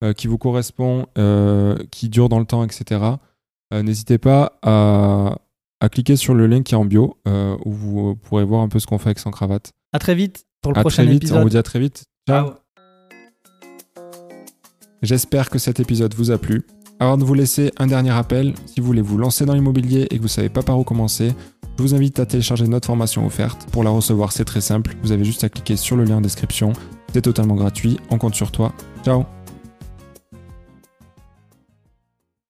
[0.03, 3.01] euh, qui vous correspond, euh, qui dure dans le temps, etc.,
[3.73, 5.37] n'hésitez pas à,
[5.81, 8.79] à cliquer sur le lien qui est en bio, où vous pourrez voir un peu
[8.79, 9.73] ce qu'on fait avec Sans Cravate.
[9.93, 11.39] À très vite pour le À prochain très vite, épisode.
[11.39, 12.05] on vous dit à très vite.
[12.29, 12.53] Ciao.
[15.03, 16.65] J'espère que cet épisode vous a plu.
[17.01, 20.16] Avant de vous laisser un dernier rappel, si vous voulez vous lancer dans l'immobilier et
[20.16, 21.32] que vous ne savez pas par où commencer,
[21.76, 23.66] je vous invite à télécharger notre formation offerte.
[23.72, 24.95] Pour la recevoir, c'est très simple.
[25.03, 26.72] Vous avez juste à cliquer sur le lien en description.
[27.12, 27.99] C'est totalement gratuit.
[28.11, 28.72] On compte sur toi.
[29.05, 29.24] Ciao